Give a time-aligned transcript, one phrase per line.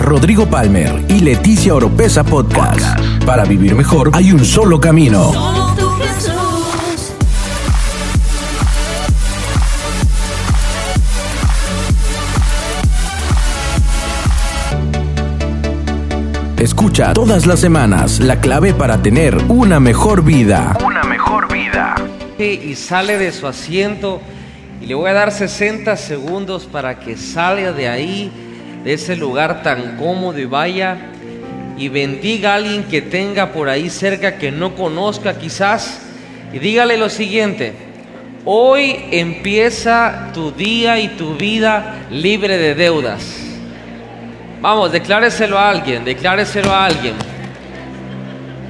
[0.00, 2.98] Rodrigo Palmer y Leticia Oropesa Podcast.
[3.26, 5.32] Para vivir mejor hay un solo camino.
[5.32, 7.12] Solo tú, Jesús.
[16.56, 20.76] Escucha todas las semanas la clave para tener una mejor vida.
[20.84, 21.94] una mejor vida.
[22.38, 24.22] Y sale de su asiento
[24.80, 28.49] y le voy a dar 60 segundos para que salga de ahí,
[28.84, 30.96] de ese lugar tan cómodo y vaya
[31.76, 36.00] y bendiga a alguien que tenga por ahí cerca que no conozca quizás
[36.52, 37.72] y dígale lo siguiente.
[38.44, 43.36] Hoy empieza tu día y tu vida libre de deudas.
[44.60, 47.14] Vamos, decláreselo a alguien, decláreselo a alguien.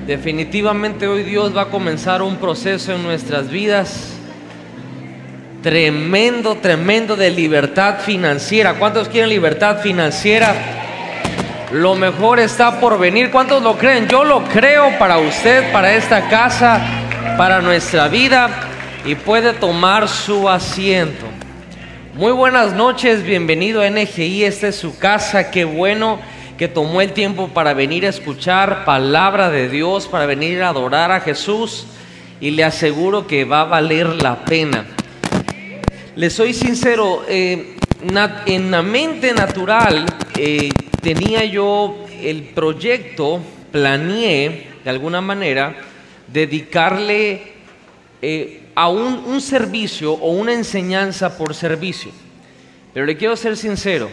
[0.07, 4.20] Definitivamente hoy Dios va a comenzar un proceso en nuestras vidas
[5.63, 8.75] tremendo, tremendo de libertad financiera.
[8.75, 10.55] ¿Cuántos quieren libertad financiera?
[11.73, 13.31] Lo mejor está por venir.
[13.31, 14.09] ¿Cuántos lo creen?
[14.09, 16.81] Yo lo creo para usted, para esta casa,
[17.37, 18.51] para nuestra vida
[19.05, 21.27] y puede tomar su asiento.
[22.15, 26.19] Muy buenas noches, bienvenido a NGI, esta es su casa, qué bueno
[26.59, 31.13] que tomó el tiempo para venir a escuchar palabra de Dios, para venir a adorar
[31.13, 31.87] a Jesús
[32.41, 34.85] y le aseguro que va a valer la pena.
[36.17, 37.77] Le soy sincero, eh,
[38.47, 40.05] en la mente natural
[40.37, 40.69] eh,
[41.01, 45.77] tenía yo el proyecto, planeé de alguna manera
[46.27, 47.53] dedicarle
[48.21, 52.11] eh, a un, un servicio o una enseñanza por servicio.
[52.93, 54.11] Pero le quiero ser sincero,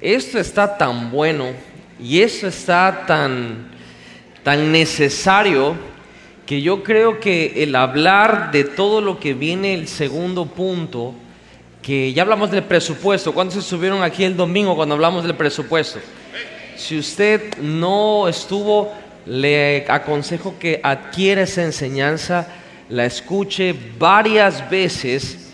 [0.00, 1.50] esto está tan bueno
[2.00, 3.70] y esto está tan,
[4.42, 5.76] tan necesario
[6.50, 11.14] que yo creo que el hablar de todo lo que viene el segundo punto,
[11.80, 16.00] que ya hablamos del presupuesto, ¿cuántos estuvieron aquí el domingo cuando hablamos del presupuesto?
[16.74, 18.92] Si usted no estuvo,
[19.26, 22.48] le aconsejo que adquiera esa enseñanza,
[22.88, 25.52] la escuche varias veces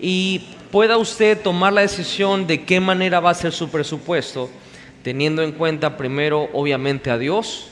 [0.00, 4.48] y pueda usted tomar la decisión de qué manera va a ser su presupuesto,
[5.02, 7.68] teniendo en cuenta primero, obviamente, a Dios,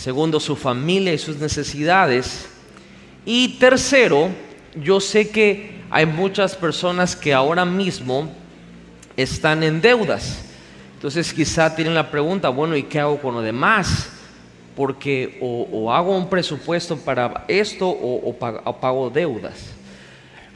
[0.00, 2.48] segundo, su familia y sus necesidades,
[3.26, 4.30] y tercero,
[4.74, 8.32] yo sé que hay muchas personas que ahora mismo
[9.14, 10.42] están en deudas.
[10.94, 14.10] Entonces quizá tienen la pregunta, bueno, ¿y qué hago con lo demás?
[14.74, 19.74] Porque o, hago un presupuesto para esto o pago deudas.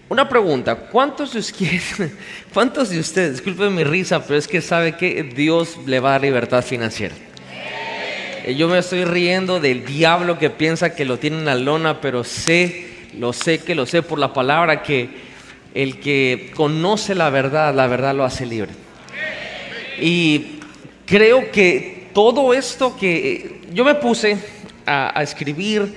[0.09, 2.12] Una pregunta, ¿cuántos de ustedes,
[2.55, 6.12] cuántos de ustedes, disculpen mi risa, pero es que sabe que Dios le va a
[6.12, 7.15] dar libertad financiera?
[8.53, 12.25] Yo me estoy riendo del diablo que piensa que lo tiene en la lona, pero
[12.25, 12.88] sé,
[13.19, 15.09] lo sé que lo sé por la palabra que
[15.72, 18.71] el que conoce la verdad, la verdad lo hace libre.
[19.99, 20.59] Y
[21.06, 24.37] creo que todo esto que yo me puse
[24.84, 25.94] a, escribir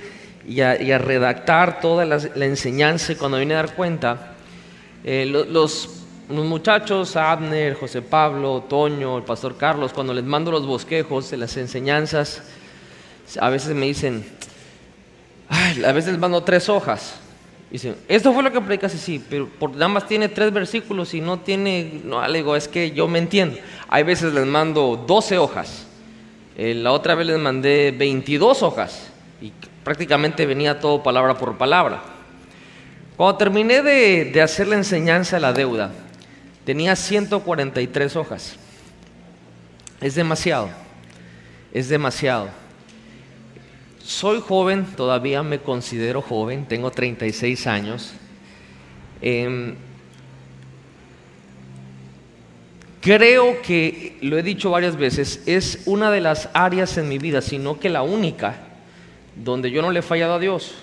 [0.48, 4.32] y a, redactar toda la, enseñanza cuando vine a dar cuenta,
[5.04, 5.97] eh, lo- los,
[6.28, 11.56] los muchachos, Abner, José Pablo, Toño, el pastor Carlos, cuando les mando los bosquejos las
[11.56, 12.42] enseñanzas,
[13.40, 14.26] a veces me dicen,
[15.48, 17.18] "Ay, a veces les mando tres hojas.
[17.70, 21.20] Dicen, esto fue lo que predicaste, sí, pero por, nada más tiene tres versículos y
[21.20, 23.56] no tiene, no, le digo, es que yo me entiendo.
[23.88, 25.86] Hay veces les mando 12 hojas.
[26.56, 29.10] Eh, la otra vez les mandé 22 hojas
[29.40, 29.52] y
[29.84, 32.02] prácticamente venía todo palabra por palabra.
[33.16, 35.92] Cuando terminé de, de hacer la enseñanza de la deuda,
[36.68, 38.56] tenía 143 hojas.
[40.02, 40.68] Es demasiado,
[41.72, 42.50] es demasiado.
[44.02, 48.12] Soy joven, todavía me considero joven, tengo 36 años.
[49.22, 49.76] Em,
[53.00, 57.40] creo que, lo he dicho varias veces, es una de las áreas en mi vida,
[57.40, 58.56] sino que la única,
[59.36, 60.74] donde yo no le he fallado a Dios.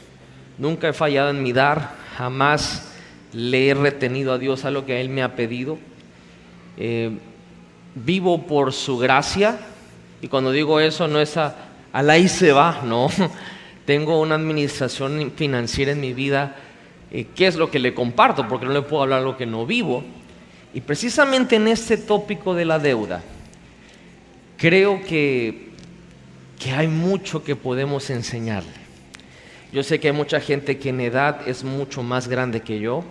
[0.57, 2.94] Nunca he fallado en mi dar, jamás
[3.35, 5.78] le he retenido a Dios a lo que Él me ha pedido.
[6.78, 7.12] Eh,
[7.94, 9.59] vivo por su gracia,
[10.21, 11.56] y cuando digo eso no es a,
[11.92, 13.09] al ahí se va, no.
[13.86, 16.56] Tengo una administración financiera en mi vida,
[17.12, 19.65] eh, que es lo que le comparto, porque no le puedo hablar lo que no
[19.65, 20.04] vivo.
[20.74, 23.21] Y precisamente en este tópico de la deuda,
[24.57, 25.69] creo que,
[26.57, 28.86] que hay mucho que podemos enseñarle.
[29.74, 33.04] Yo sé que hay mucha gente que en edad es mucho más grande que yo.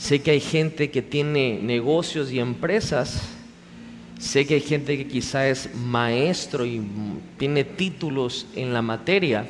[0.00, 3.20] Sé que hay gente que tiene negocios y empresas.
[4.18, 6.80] Sé que hay gente que quizá es maestro y
[7.36, 9.46] tiene títulos en la materia.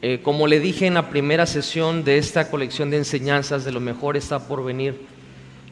[0.00, 3.80] Eh, como le dije en la primera sesión de esta colección de enseñanzas, de lo
[3.80, 4.94] mejor está por venir,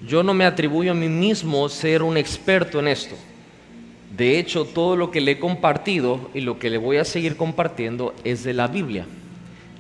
[0.05, 3.15] yo no me atribuyo a mí mismo ser un experto en esto.
[4.17, 7.37] De hecho, todo lo que le he compartido y lo que le voy a seguir
[7.37, 9.07] compartiendo es de la Biblia,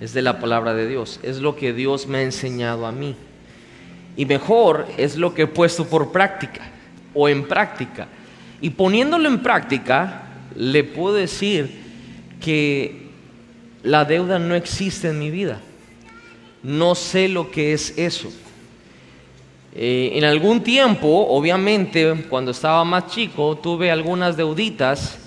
[0.00, 3.16] es de la palabra de Dios, es lo que Dios me ha enseñado a mí.
[4.16, 6.62] Y mejor es lo que he puesto por práctica
[7.12, 8.08] o en práctica.
[8.61, 10.22] Y poniéndolo en práctica,
[10.55, 11.70] le puedo decir
[12.40, 13.08] que
[13.82, 15.61] la deuda no existe en mi vida.
[16.62, 18.32] No sé lo que es eso.
[19.75, 25.19] Eh, en algún tiempo, obviamente, cuando estaba más chico, tuve algunas deuditas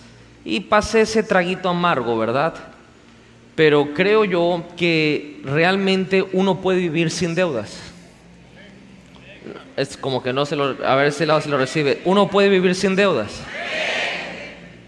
[0.45, 2.53] y pasé ese traguito amargo, ¿verdad?
[3.55, 7.86] Pero creo yo que realmente uno puede vivir sin deudas.
[9.77, 12.01] Es como que no se lo, a ver ese lado se lo recibe.
[12.03, 13.41] Uno puede vivir sin deudas.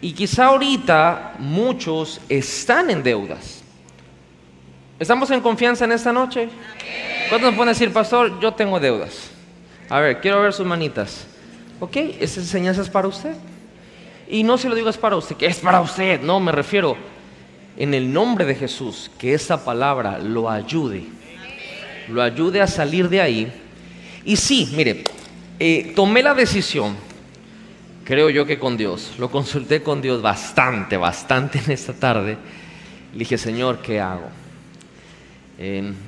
[0.01, 3.61] Y quizá ahorita muchos están en deudas.
[4.99, 6.49] ¿Estamos en confianza en esta noche?
[7.29, 9.29] ¿Cuántos me pueden decir, pastor, yo tengo deudas?
[9.89, 11.27] A ver, quiero ver sus manitas.
[11.79, 13.35] Ok, esa enseñanza es para usted.
[14.27, 16.19] Y no se lo digo es para usted, que es para usted.
[16.21, 16.97] No, me refiero
[17.77, 21.05] en el nombre de Jesús, que esa palabra lo ayude.
[22.07, 23.53] Lo ayude a salir de ahí.
[24.25, 25.03] Y sí, mire,
[25.59, 26.95] eh, tomé la decisión,
[28.03, 32.37] creo yo que con Dios, lo consulté con Dios bastante, bastante en esta tarde.
[33.13, 34.29] Le dije, Señor, ¿qué hago?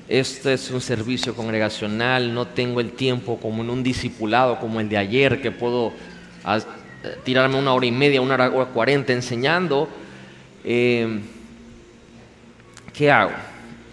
[0.08, 4.88] este es un servicio congregacional, no tengo el tiempo como en un discipulado como el
[4.88, 5.92] de ayer, que puedo
[6.46, 6.60] ah,
[7.25, 9.90] tirarme una hora y media, una hora cuarenta enseñando.
[10.63, 11.22] Em,
[12.94, 13.31] ¿Qué hago?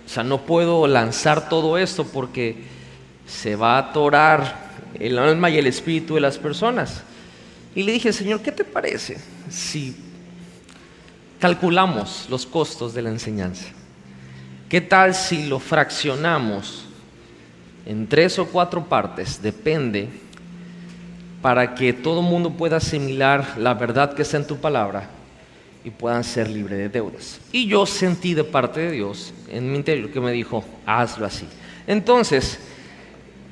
[0.07, 2.57] O sea, no puedo lanzar todo esto porque
[3.29, 7.03] se va a atorar el alma y el espíritu de las personas.
[7.75, 9.95] Y le dije, Señor, ¿qué te parece si
[11.39, 13.67] calculamos los costos de la enseñanza?
[14.69, 16.87] ¿Qué tal si lo fraccionamos
[17.87, 19.41] en tres o cuatro partes?
[19.41, 20.09] Depende,
[21.43, 25.09] para que todo el mundo pueda asimilar la verdad que está en tu palabra
[25.85, 27.41] y puedan ser libres de deudas.
[27.53, 31.47] Y yo sentí de parte de Dios en mi interior que me dijo, hazlo así.
[31.87, 32.59] Entonces,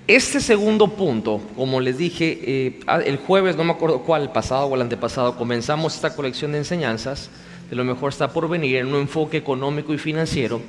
[0.06, 4.66] este segundo punto, como les dije, eh, el jueves, no me acuerdo cuál, el pasado
[4.66, 7.30] o el antepasado, comenzamos esta colección de enseñanzas,
[7.68, 10.60] de lo mejor está por venir, en un enfoque económico y financiero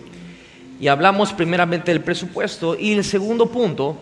[0.79, 3.97] y hablamos primeramente del presupuesto y el segundo punto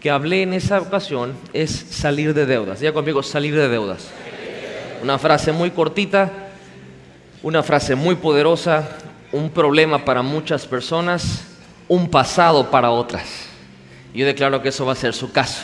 [0.00, 2.80] que hablé en esa ocasión es salir de deudas.
[2.80, 4.08] Diga conmigo, salir de deudas.
[5.02, 6.30] Una frase muy cortita,
[7.42, 8.88] una frase muy poderosa,
[9.32, 11.44] un problema para muchas personas,
[11.88, 13.47] un pasado para otras.
[14.14, 15.62] Yo declaro que eso va a ser su caso.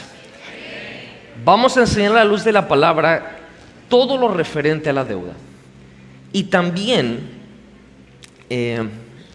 [1.44, 3.38] Vamos a enseñar la luz de la palabra
[3.88, 5.32] todo lo referente a la deuda.
[6.32, 7.20] Y también
[8.50, 8.82] eh,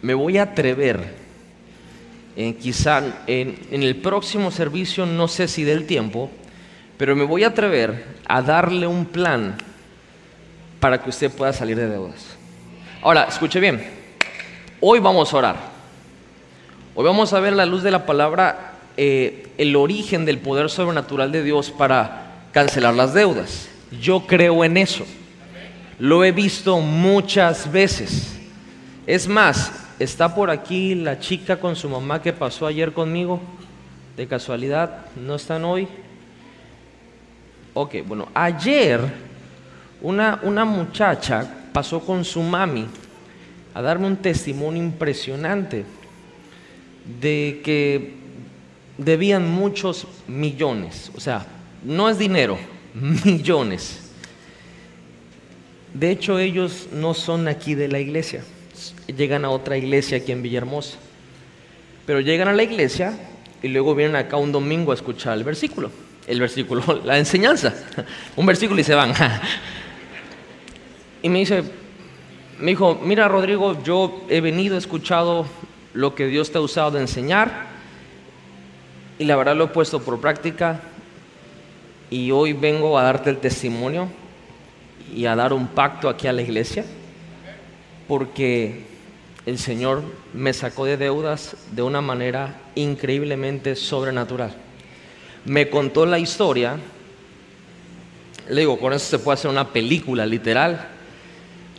[0.02, 1.14] me voy a atrever
[2.36, 6.30] eh, quizá en, el próximo servicio, no sé si del tiempo,
[6.98, 9.56] pero me voy a atrever a darle un plan
[10.80, 12.38] para que usted pueda salir de deudas.
[13.02, 13.86] Ahora, escuche bien,
[14.80, 15.56] hoy vamos a orar.
[16.96, 18.69] Hoy vamos a ver la luz de la palabra
[19.02, 23.70] eh, el origen del poder sobrenatural de Dios para cancelar las deudas.
[24.02, 25.06] Yo creo en eso.
[25.98, 28.36] Lo he visto muchas veces.
[29.08, 33.42] Es más, ¿Está por aquí la chica con su mamá que pasó ayer conmigo?
[34.16, 35.90] De casualidad, ¿no están hoy?
[37.74, 39.02] Ok, bueno, ayer
[40.02, 42.88] una, una muchacha pasó con su mami
[43.74, 45.84] a darme un testimonio impresionante
[47.20, 48.19] de que
[49.00, 51.48] debían muchos millones, o sea,
[51.84, 52.60] no es dinero,
[53.26, 54.12] millones.
[55.94, 58.44] De hecho, ellos no son aquí de la iglesia
[59.16, 60.98] llegan a otra iglesia aquí en Villahermosa.
[62.06, 63.18] Pero llegan a la iglesia
[63.62, 65.92] y luego vienen acá un domingo a escuchar el versículo.
[66.28, 67.74] El versículo, la enseñanza.
[68.36, 69.14] Un versículo y se van.
[71.22, 71.64] Y me dice,
[72.62, 75.46] me dijo, mira Rodrigo, yo he venido, he escuchado
[75.94, 77.68] lo que Dios te ha usado de enseñar
[79.20, 80.80] y la verdad lo he puesto por práctica
[82.10, 84.08] y hoy vengo a darte el testimonio
[85.14, 86.86] y a dar un pacto aquí a la iglesia
[88.08, 88.86] porque
[89.46, 94.54] el Señor me sacó de deudas de una manera increíblemente sobrenatural.
[95.46, 96.78] Me contó la historia,
[98.50, 100.88] le digo, con eso se puede hacer una película literal,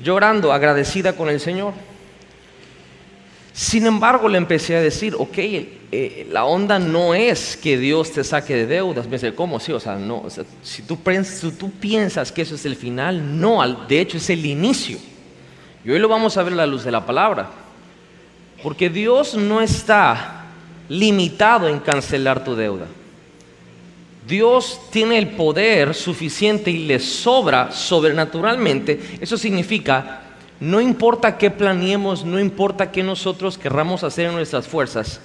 [0.03, 1.73] llorando, agradecida con el Señor.
[3.61, 8.25] Sin embargo, le empecé a decir, ok, eh, la onda no es que Dios te
[8.25, 9.05] saque de deudas.
[9.05, 9.61] Me dice, ¿cómo?
[9.61, 10.25] Sí, o sea, no.
[10.63, 14.47] si, tú, si tú piensas que eso es el final, no, de hecho es el
[14.47, 14.97] inicio.
[15.85, 17.51] Y hoy lo vamos a ver a la luz de la palabra.
[18.63, 20.47] Porque Dios no está
[20.89, 22.87] limitado en cancelar tu deuda.
[24.27, 30.20] Dios tiene el poder suficiente y le sobra sobrenaturalmente, eso significa,
[30.61, 35.21] no importa qué planeemos, no importa qué nosotros querramos hacer en nuestras fuerzas,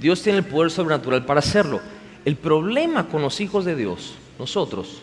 [0.00, 1.80] Dios tiene el poder sobrenatural para hacerlo.
[2.24, 5.02] El problema con los hijos de Dios, nosotros,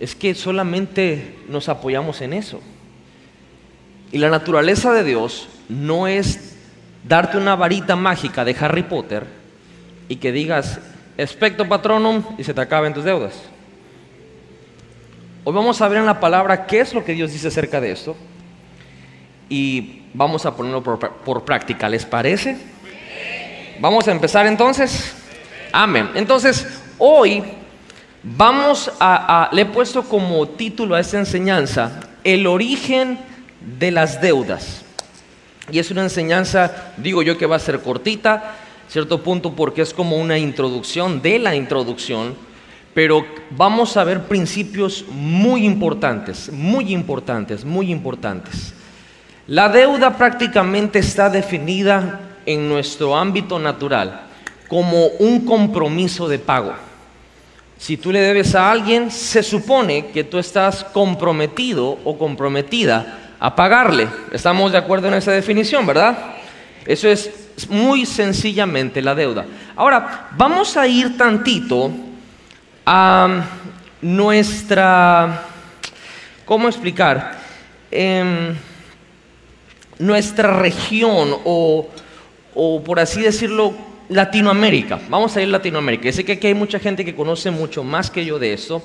[0.00, 2.60] es que solamente nos apoyamos en eso.
[4.10, 6.56] Y la naturaleza de Dios no es
[7.06, 9.26] darte una varita mágica de Harry Potter
[10.08, 10.80] y que digas,
[11.16, 13.34] expecto patronum y se te acaben tus deudas.
[15.44, 17.92] Hoy vamos a ver en la palabra qué es lo que Dios dice acerca de
[17.92, 18.16] esto
[19.52, 21.86] y vamos a ponerlo por, práctica.
[21.86, 22.56] ¿Les parece?
[23.80, 25.12] Vamos a empezar entonces.
[25.70, 26.08] Amén.
[26.14, 26.66] Entonces,
[26.96, 27.44] hoy
[28.22, 33.18] vamos a, le he puesto como título a esta enseñanza, el origen
[33.78, 34.86] de las deudas.
[35.70, 38.54] Y es una enseñanza, digo yo que va a ser cortita,
[38.88, 42.34] cierto punto porque es como una introducción de la introducción,
[42.94, 48.72] pero vamos a ver principios muy importantes, muy importantes, muy importantes.
[49.48, 54.22] La deuda prácticamente está definida en nuestro ámbito natural
[54.68, 56.72] como un compromiso de pago.
[57.76, 63.56] Si tú le debes a alguien, se supone que tú estás comprometido o comprometida a
[63.56, 64.08] pagarle.
[64.30, 66.16] ¿Estamos de acuerdo en esa definición, verdad?
[66.86, 67.30] Eso es
[67.68, 69.44] muy sencillamente la deuda.
[69.74, 71.90] Ahora, vamos a ir tantito
[72.86, 73.44] a
[74.00, 75.42] nuestra,
[76.44, 77.38] ¿cómo explicar?
[77.90, 78.54] Em,
[80.02, 81.88] nuestra región o,
[82.54, 83.72] o, por así decirlo,
[84.08, 85.00] Latinoamérica.
[85.08, 86.12] Vamos a ir a Latinoamérica.
[86.12, 88.82] Sé que aquí hay mucha gente que conoce mucho más que yo de esto,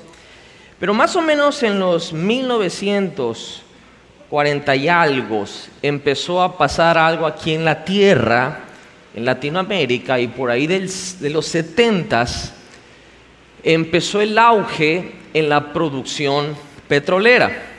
[0.78, 3.64] pero más o menos en los 1900
[4.28, 5.44] 40 y algo,
[5.80, 8.60] empezó a pasar algo aquí en la tierra,
[9.14, 12.26] en Latinoamérica, y por ahí de los 70
[13.62, 16.54] empezó el auge en la producción
[16.86, 17.77] petrolera.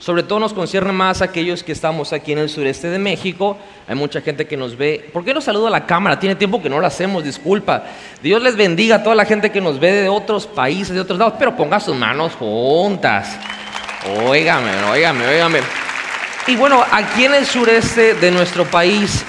[0.00, 3.58] Sobre todo nos concierne más a aquellos que estamos aquí en el sureste de México.
[3.86, 5.10] Hay mucha gente que nos ve.
[5.12, 6.18] ¿Por qué no saludo a la cámara?
[6.18, 7.84] Tiene tiempo que no lo hacemos, disculpa.
[8.22, 11.18] Dios les bendiga a toda la gente que nos ve de otros países, de otros
[11.18, 13.38] lados, pero ponga sus manos juntas.
[14.26, 15.60] Óigame, óigame, óigame.
[16.46, 19.22] Y bueno, aquí en el sureste de nuestro país,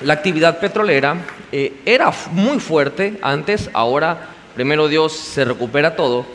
[0.00, 1.16] la actividad petrolera
[1.52, 6.26] eh, era muy fuerte antes, ahora, primero Dios, se recupera todo,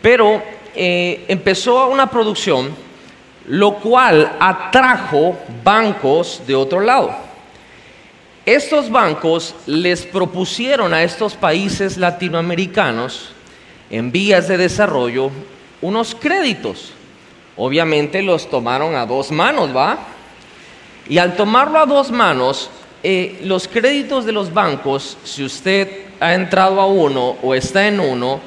[0.00, 0.42] pero
[0.74, 2.74] eh, empezó una producción,
[3.46, 7.14] lo cual atrajo bancos de otro lado.
[8.44, 13.32] Estos bancos les propusieron a estos países latinoamericanos
[13.90, 15.30] en vías de desarrollo
[15.80, 16.92] unos créditos
[17.58, 19.98] obviamente los tomaron a dos manos, ¿va?
[21.08, 22.70] Y al tomarlo a dos manos,
[23.02, 28.00] eh, los créditos de los bancos, si usted ha entrado a uno o está en
[28.00, 28.40] uno,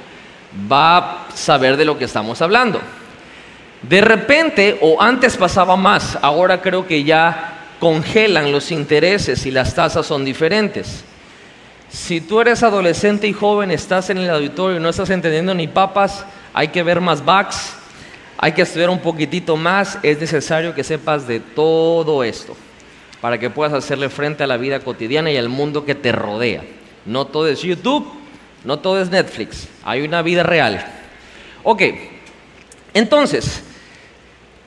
[0.72, 2.82] va a saber de lo que estamos hablando.
[3.82, 9.74] De repente, o antes pasaba más, ahora creo que ya congelan los intereses y las
[9.74, 11.04] tasas son diferentes.
[11.90, 15.68] Si tú eres adolescente y joven, estás en el auditorio y no estás entendiendo ni
[15.68, 17.74] papas, hay que ver más backs,
[18.38, 22.56] hay que estudiar un poquitito más, es necesario que sepas de todo esto
[23.20, 26.64] para que puedas hacerle frente a la vida cotidiana y al mundo que te rodea.
[27.06, 28.21] No todo es YouTube,
[28.64, 30.86] no todo es Netflix, hay una vida real.
[31.64, 31.84] Ok,
[32.94, 33.64] entonces,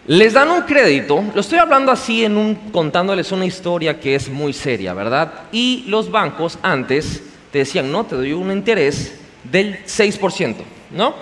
[0.07, 4.29] les dan un crédito, lo estoy hablando así en un, contándoles una historia que es
[4.29, 5.33] muy seria, ¿verdad?
[5.53, 10.57] Y los bancos antes te decían, no, te doy un interés del 6%,
[10.91, 11.15] ¿no?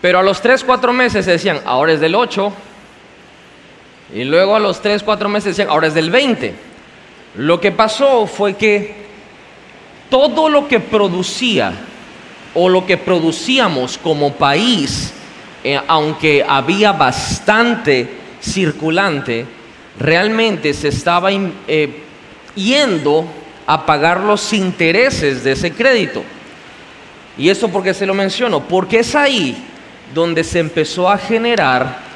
[0.00, 2.52] Pero a los 3, 4 meses decían, ahora es del 8.
[4.14, 6.54] Y luego a los 3, 4 meses decían, ahora es del 20.
[7.36, 8.97] Lo que pasó fue que
[10.08, 11.72] todo lo que producía
[12.54, 15.12] o lo que producíamos como país,
[15.62, 18.08] eh, aunque había bastante
[18.40, 19.46] circulante,
[19.98, 22.02] realmente se estaba eh,
[22.54, 23.26] yendo
[23.66, 26.22] a pagar los intereses de ese crédito.
[27.36, 28.60] ¿Y eso por qué se lo menciono?
[28.60, 29.56] Porque es ahí
[30.14, 32.08] donde se empezó a generar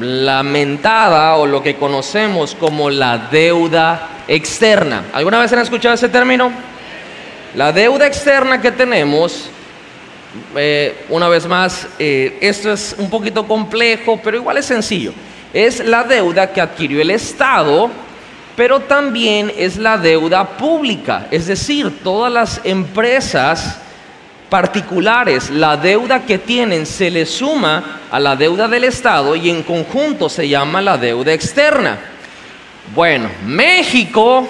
[0.00, 5.04] la mentada o lo que conocemos como la deuda externa.
[5.12, 6.67] ¿Alguna vez han escuchado ese término?
[7.54, 9.48] La deuda externa que tenemos,
[10.54, 15.12] eh, una vez más, eh, esto es un poquito complejo, pero igual es sencillo.
[15.54, 17.90] Es la deuda que adquirió el Estado,
[18.54, 23.78] pero también es la deuda pública, es decir, todas las empresas
[24.50, 29.62] particulares, la deuda que tienen se le suma a la deuda del Estado y en
[29.62, 31.98] conjunto se llama la deuda externa.
[32.94, 34.48] Bueno, México,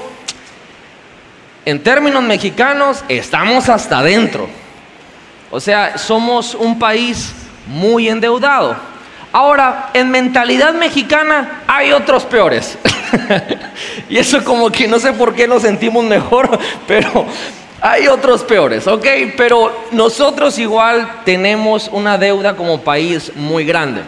[1.69, 4.49] en términos mexicanos, estamos hasta adentro.
[5.51, 7.35] O sea, somos un país
[7.67, 8.75] muy endeudado.
[9.33, 12.79] Ahora, en mentalidad mexicana hay otros peores.
[14.09, 17.27] y eso como que no sé por qué nos sentimos mejor, pero
[17.83, 19.07] hay otros peores, ¿ok?
[19.37, 24.01] Pero nosotros igual tenemos una deuda como país muy grande.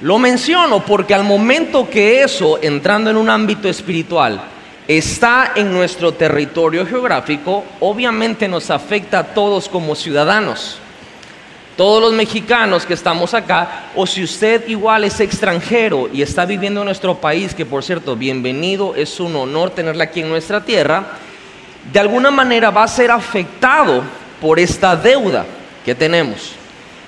[0.00, 4.53] Lo menciono porque al momento que eso, entrando en un ámbito espiritual,
[4.86, 10.78] está en nuestro territorio geográfico, obviamente nos afecta a todos como ciudadanos.
[11.76, 16.82] Todos los mexicanos que estamos acá, o si usted igual es extranjero y está viviendo
[16.82, 21.04] en nuestro país, que por cierto, bienvenido, es un honor tenerla aquí en nuestra tierra,
[21.92, 24.04] de alguna manera va a ser afectado
[24.40, 25.44] por esta deuda
[25.84, 26.52] que tenemos.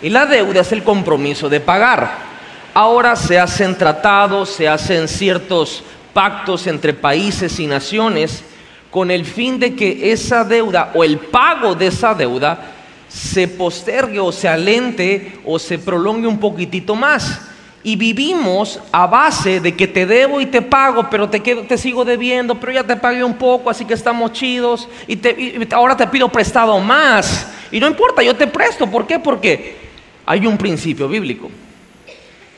[0.02, 2.26] Y la deuda es el compromiso de pagar.
[2.74, 5.82] Ahora se hacen tratados, se hacen ciertos
[6.16, 8.42] pactos entre países y naciones
[8.90, 12.72] con el fin de que esa deuda o el pago de esa deuda
[13.06, 17.42] se postergue o se alente o se prolongue un poquitito más.
[17.82, 22.02] Y vivimos a base de que te debo y te pago, pero te, te sigo
[22.02, 26.06] debiendo, pero ya te pagué un poco, así que estamos chidos, y, y ahora te
[26.06, 27.46] pido prestado más.
[27.70, 28.86] Y no importa, yo te presto.
[28.86, 29.18] ¿Por qué?
[29.18, 29.76] Porque
[30.24, 31.50] hay un principio bíblico.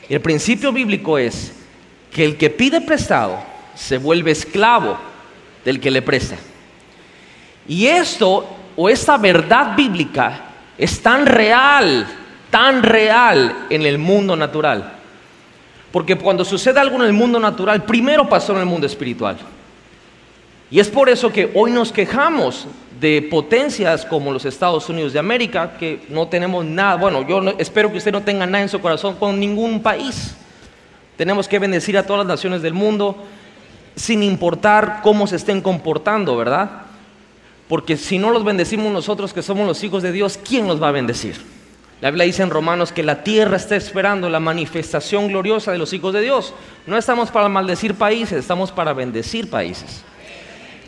[0.07, 1.51] Y el principio bíblico es
[2.09, 3.48] que el que pide prestado
[3.79, 4.97] se vuelve esclavo
[5.63, 6.35] del que le presta.
[7.67, 8.45] Y esto
[8.75, 10.41] o esta verdad bíblica
[10.77, 12.05] es tan real,
[12.49, 14.93] tan real en el mundo natural.
[15.91, 19.37] Porque cuando sucede algo en el mundo natural, primero pasó en el mundo espiritual.
[20.69, 22.67] Y es por eso que hoy nos quejamos
[22.99, 27.89] de potencias como los Estados Unidos de América, que no tenemos nada, bueno, yo espero
[27.91, 30.35] que usted no tenga nada en su corazón con ningún país.
[31.15, 33.15] Tenemos que bendecir a todas las naciones del mundo,
[33.99, 36.83] sin importar cómo se estén comportando, ¿verdad?
[37.67, 40.87] Porque si no los bendecimos nosotros que somos los hijos de Dios, ¿quién los va
[40.87, 41.35] a bendecir?
[41.99, 45.91] La Biblia dice en Romanos que la tierra está esperando la manifestación gloriosa de los
[45.91, 46.53] hijos de Dios.
[46.87, 50.05] No estamos para maldecir países, estamos para bendecir países.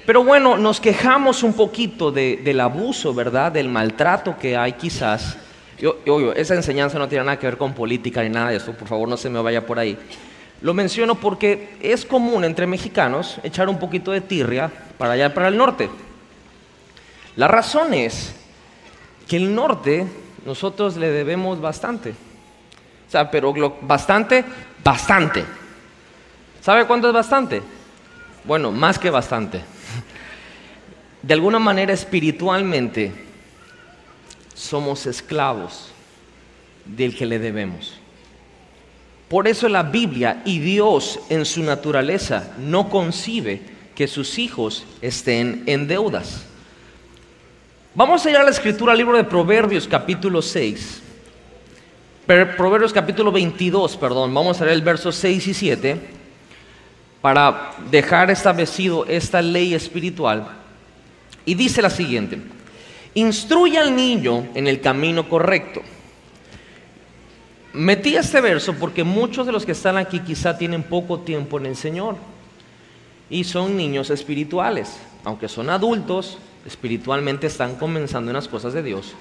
[0.06, 3.52] Pero bueno, nos quejamos un poquito del abuso, ¿verdad?
[3.52, 5.38] Del maltrato que hay quizás.
[5.78, 5.98] Yo,
[6.34, 9.10] esa enseñanza no tiene nada que ver con política ni nada de eso, por favor
[9.10, 9.98] no se me vaya por ahí.
[10.62, 15.48] Lo menciono porque es común entre mexicanos echar un poquito de tirria para allá, para
[15.48, 15.90] el norte.
[17.36, 18.36] La razón es
[19.28, 20.06] que el norte
[20.46, 22.12] nosotros le debemos bastante.
[22.12, 24.46] O sea, pero bastante,
[24.84, 25.44] bastante.
[26.62, 27.62] ¿Sabe cuánto es bastante?
[28.44, 29.62] Bueno, más que bastante.
[31.22, 33.12] De alguna manera espiritualmente
[34.54, 35.92] somos esclavos
[36.86, 38.01] del que le debemos.
[39.32, 43.62] Por eso la Biblia y Dios en su naturaleza no concibe
[43.96, 46.46] que sus hijos estén en deudas.
[47.96, 51.02] Vamos a ir a la escritura, al libro de Proverbios capítulo 6.
[52.58, 54.34] Proverbios capítulo 22, perdón.
[54.34, 55.98] Vamos a leer el verso 6 y 7
[57.22, 60.46] para dejar establecido esta ley espiritual.
[61.46, 62.38] Y dice la siguiente,
[63.14, 65.82] instruye al niño en el camino correcto
[67.74, 71.68] Metí este verso porque muchos de los que están aquí quizá tienen poco tiempo en
[71.68, 72.18] el Señor
[73.30, 79.14] y son niños espirituales, aunque son adultos, espiritualmente están comenzando en las cosas de Dios.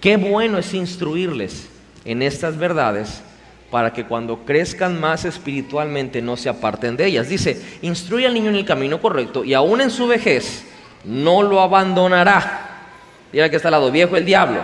[0.00, 1.68] Qué bueno es instruirles
[2.04, 3.22] en estas verdades
[3.70, 7.28] para que cuando crezcan más espiritualmente no se aparten de ellas.
[7.28, 10.64] Dice, instruye al niño en el camino correcto y aún en su vejez
[11.04, 12.86] no lo abandonará.
[13.32, 14.62] Mira que está al lado viejo el diablo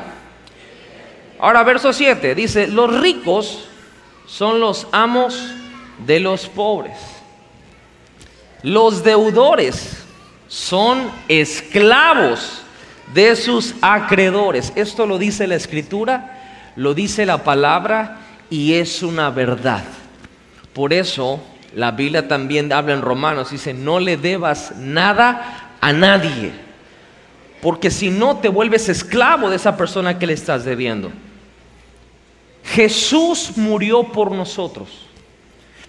[1.41, 3.67] Ahora, verso 7 dice, los ricos
[4.27, 5.53] son los amos
[6.07, 6.99] de los pobres.
[8.63, 10.05] Los deudores
[10.49, 12.63] son esclavos
[13.15, 14.73] de sus acreedores.
[14.77, 18.19] Esto lo dice la escritura, lo dice la palabra
[18.51, 19.85] y es una verdad.
[20.75, 21.41] Por eso
[21.75, 26.53] la Biblia también habla en Romanos, dice, no le debas nada a nadie,
[27.63, 31.11] porque si no te vuelves esclavo de esa persona que le estás debiendo.
[32.75, 35.07] Jesús murió por nosotros.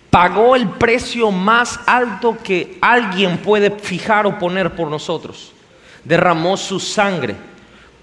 [0.09, 5.53] Pagó el precio más alto que alguien puede fijar o poner por nosotros.
[6.03, 7.35] Derramó su sangre.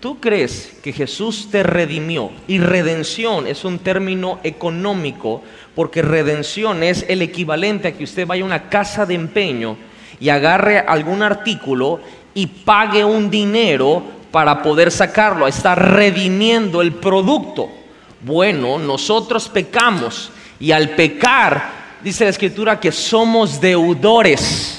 [0.01, 2.31] ¿Tú crees que Jesús te redimió?
[2.47, 5.43] Y redención es un término económico
[5.75, 9.77] porque redención es el equivalente a que usted vaya a una casa de empeño
[10.21, 12.01] y agarre algún artículo
[12.33, 15.49] y pague un dinero para poder sacarlo.
[15.49, 17.69] Está redimiendo el producto.
[18.21, 21.71] Bueno, nosotros pecamos y al pecar,
[22.03, 24.75] dice la escritura, que somos deudores.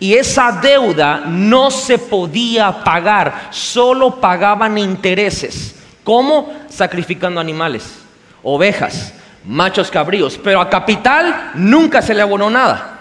[0.00, 5.76] Y esa deuda no se podía pagar, solo pagaban intereses.
[6.02, 6.52] ¿Cómo?
[6.68, 7.98] Sacrificando animales,
[8.42, 9.14] ovejas,
[9.44, 10.40] machos cabríos.
[10.42, 12.98] Pero a capital nunca se le abonó nada.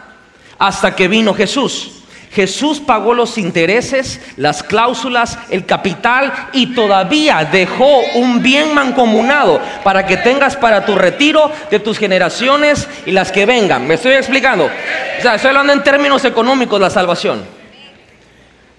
[0.60, 2.01] Hasta que vino Jesús.
[2.32, 10.06] Jesús pagó los intereses, las cláusulas, el capital y todavía dejó un bien mancomunado para
[10.06, 13.86] que tengas para tu retiro de tus generaciones y las que vengan.
[13.86, 14.66] ¿Me estoy explicando?
[14.66, 17.44] O sea, estoy hablando en términos económicos la salvación.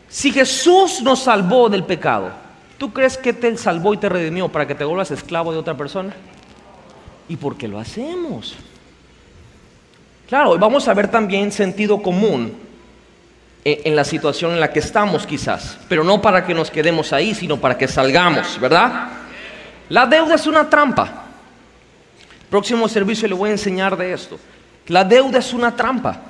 [0.08, 2.30] Si Jesús nos salvó del pecado,
[2.78, 5.76] ¿tú crees que te salvó y te redimió para que te vuelvas esclavo de otra
[5.76, 6.14] persona?
[7.28, 8.54] ¿Y por qué lo hacemos?
[10.26, 12.71] Claro, vamos a ver también sentido común
[13.64, 17.34] en la situación en la que estamos quizás, pero no para que nos quedemos ahí,
[17.34, 19.08] sino para que salgamos, ¿verdad?
[19.88, 21.26] La deuda es una trampa.
[22.50, 24.38] Próximo servicio le voy a enseñar de esto.
[24.88, 26.20] La deuda es una trampa.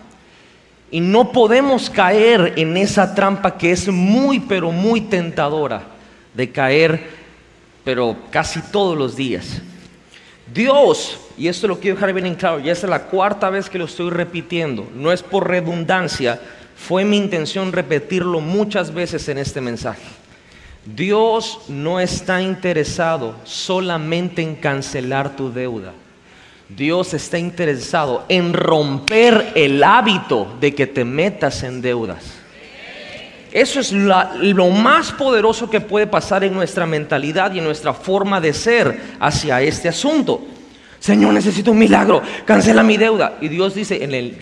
[0.91, 5.83] Y no podemos caer en esa trampa que es muy, pero muy tentadora
[6.35, 7.09] de caer,
[7.83, 9.63] pero casi todos los días.
[10.53, 13.79] Dios, y esto lo quiero dejar bien en claro, ya es la cuarta vez que
[13.79, 16.41] lo estoy repitiendo, no es por redundancia,
[16.87, 20.03] fue mi intención repetirlo muchas veces en este mensaje.
[20.85, 25.93] Dios no está interesado solamente en cancelar tu deuda.
[26.69, 32.25] Dios está interesado en romper el hábito de que te metas en deudas.
[33.53, 38.41] Eso es lo más poderoso que puede pasar en nuestra mentalidad y en nuestra forma
[38.41, 40.45] de ser hacia este asunto.
[41.03, 43.37] Señor, necesito un milagro, cancela mi deuda.
[43.41, 44.39] Y Dios dice, en el,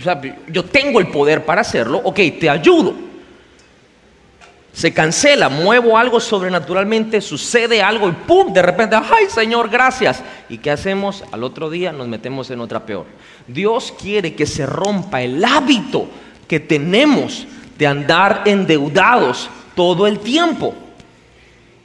[0.48, 2.92] yo tengo el poder para hacerlo, ok, te ayudo.
[4.70, 8.52] Se cancela, muevo algo sobrenaturalmente, sucede algo y ¡pum!
[8.52, 10.22] De repente, ¡ay Señor, gracias!
[10.50, 11.24] ¿Y qué hacemos?
[11.32, 13.06] Al otro día nos metemos en otra peor.
[13.48, 16.10] Dios quiere que se rompa el hábito
[16.46, 17.46] que tenemos
[17.78, 20.74] de andar endeudados todo el tiempo.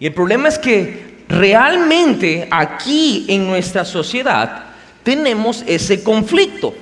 [0.01, 4.64] Y el problema es que realmente aquí en nuestra sociedad
[5.05, 6.73] tenemos ese conflicto.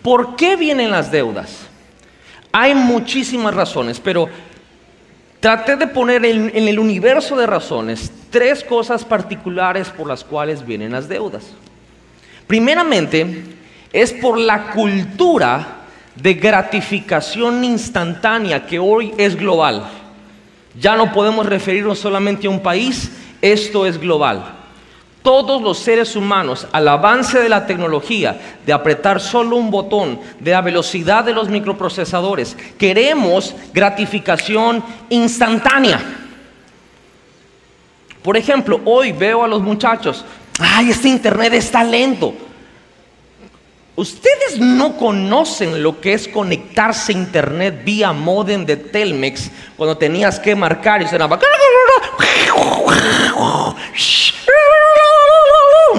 [0.00, 1.66] ¿Por qué vienen las deudas?
[2.52, 4.28] Hay muchísimas razones, pero
[5.40, 10.92] traté de poner en, el universo de razones tres cosas particulares por las cuales vienen
[10.92, 11.44] las deudas.
[12.46, 13.42] Primeramente,
[13.92, 15.66] es por la cultura
[16.14, 19.90] de gratificación instantánea que hoy es global.
[20.78, 23.10] Ya no podemos referirnos solamente a un país,
[23.42, 24.56] esto es global
[25.26, 30.52] todos los seres humanos al avance de la tecnología, de apretar solo un botón, de
[30.52, 36.00] la velocidad de los microprocesadores, queremos gratificación instantánea.
[38.22, 40.24] Por ejemplo, hoy veo a los muchachos,
[40.60, 42.32] ay, este internet está lento.
[43.96, 50.38] Ustedes no conocen lo que es conectarse a internet vía modem de Telmex cuando tenías
[50.38, 51.40] que marcar y sonaba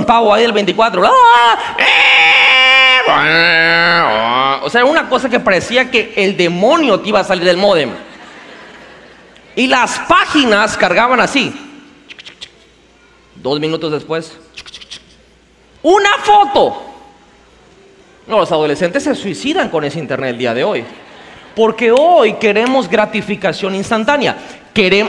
[0.06, 1.04] pavo ahí el 24.
[4.64, 7.92] O sea, una cosa que parecía que el demonio te iba a salir del modem.
[9.56, 11.54] Y las páginas cargaban así.
[13.36, 14.38] Dos minutos después.
[15.82, 16.84] Una foto.
[18.28, 20.84] No, los adolescentes se suicidan con ese internet el día de hoy.
[21.56, 24.38] Porque hoy queremos gratificación instantánea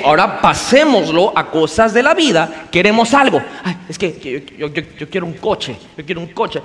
[0.05, 3.41] ahora pasémoslo a cosas de la vida, queremos algo.
[3.89, 4.73] es que yo,
[5.11, 6.63] quiero un coche, yo quiero un coche.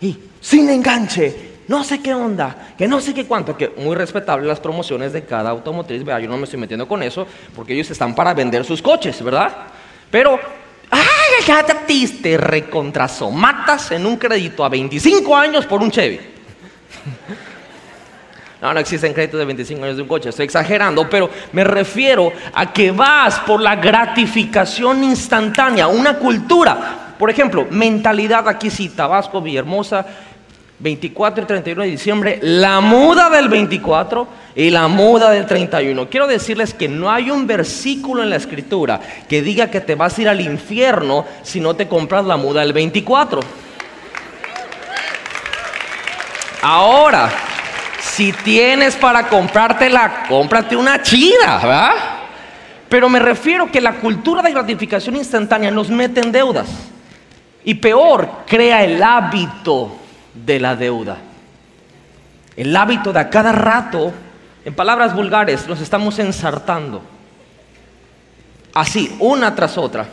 [0.00, 4.46] y sin enganche, no sé qué onda, que no sé qué cuánto, que muy respetable
[4.46, 7.90] las promociones de cada automotriz, vea, yo no me estoy metiendo con eso, porque ellos
[7.90, 9.54] están para vender sus coches, ¿verdad?
[10.10, 10.38] Pero,
[10.90, 13.30] ¡ay, ya te recontrazo!
[13.30, 16.20] Matas en un crédito a 25 años por un Chevy.
[18.60, 22.32] No, no existen créditos de 25 años de un coche, estoy exagerando, pero me refiero
[22.52, 27.14] a que vas por la gratificación instantánea, una cultura.
[27.16, 30.04] Por ejemplo, mentalidad aquí sí, Tabasco, Villahermosa,
[30.80, 36.08] 24 y 31 de diciembre, la muda del 24 y la muda del 31.
[36.08, 40.18] Quiero decirles que no hay un versículo en la escritura que diga que te vas
[40.18, 43.40] a ir al infierno si no te compras la muda del 24.
[46.62, 47.30] Ahora,
[48.00, 52.24] si tienes para comprártela, cómprate una chida.
[52.88, 56.68] Pero me refiero que la cultura de gratificación instantánea nos mete en deudas.
[57.64, 59.96] Y peor, crea el hábito
[60.32, 61.18] de la deuda.
[62.56, 64.12] El hábito de a cada rato,
[64.64, 67.02] en palabras vulgares, nos estamos ensartando.
[68.74, 70.08] Así, una tras otra.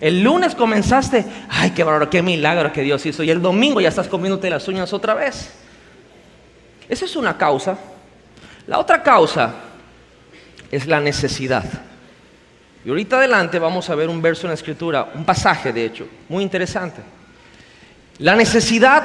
[0.00, 3.22] El lunes comenzaste, ay, qué valor, qué milagro que Dios hizo.
[3.22, 5.50] Y el domingo ya estás comiéndote las uñas otra vez.
[6.88, 7.76] Esa es una causa.
[8.66, 9.54] La otra causa
[10.70, 11.64] es la necesidad.
[12.84, 16.06] Y ahorita adelante vamos a ver un verso en la escritura, un pasaje de hecho,
[16.28, 17.02] muy interesante.
[18.18, 19.04] La necesidad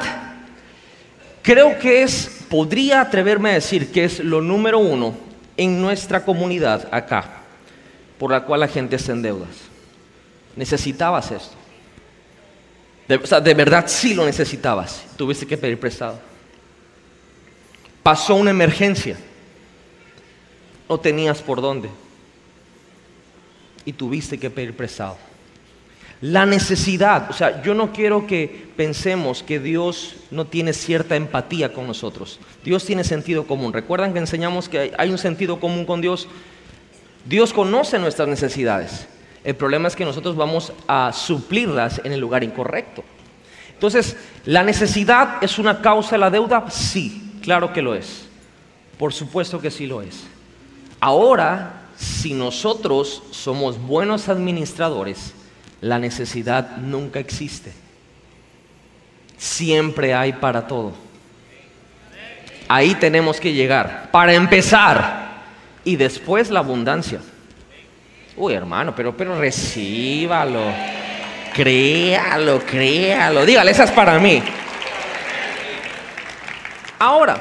[1.42, 5.16] creo que es, podría atreverme a decir que es lo número uno
[5.58, 7.26] en nuestra comunidad acá,
[8.20, 9.50] por la cual la gente está en deudas.
[10.56, 11.56] Necesitabas esto.
[13.08, 15.04] De, o sea, de verdad sí lo necesitabas.
[15.18, 16.20] Tuviste que pedir prestado.
[18.04, 19.18] Pasó una emergencia.
[20.90, 21.90] No tenías por dónde.
[23.86, 25.18] Y tuviste que pedir prestado.
[26.22, 31.74] La necesidad, o sea, yo no quiero que pensemos que Dios no tiene cierta empatía
[31.74, 32.40] con nosotros.
[32.64, 33.74] Dios tiene sentido común.
[33.74, 36.28] ¿Recuerdan que enseñamos que hay un sentido común con Dios?
[37.26, 39.08] Dios conoce nuestras necesidades.
[39.44, 43.04] El problema es que nosotros vamos a suplirlas en el lugar incorrecto.
[43.74, 46.70] Entonces, ¿la necesidad es una causa de la deuda?
[46.70, 48.28] Sí, claro que lo es.
[48.98, 50.24] Por supuesto que sí lo es.
[51.00, 55.34] Ahora, si nosotros somos buenos administradores,
[55.82, 57.74] la necesidad nunca existe.
[59.38, 60.94] Siempre hay para todo.
[62.68, 64.10] Ahí tenemos que llegar.
[64.12, 65.42] Para empezar.
[65.84, 67.20] Y después la abundancia.
[68.38, 70.62] Uy, hermano, pero, pero recíbalo.
[71.54, 73.46] Créalo, créalo.
[73.46, 74.42] Dígale, esa es para mí.
[77.02, 77.36] Ahora,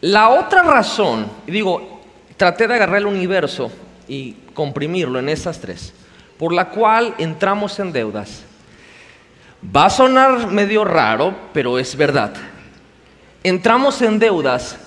[0.00, 2.00] la otra razón, digo,
[2.38, 3.70] traté de agarrar el universo
[4.08, 5.92] y comprimirlo en esas tres
[6.38, 8.42] por la cual entramos en deudas.
[9.64, 12.32] Va a sonar medio raro, pero es verdad.
[13.44, 14.78] Entramos en deudas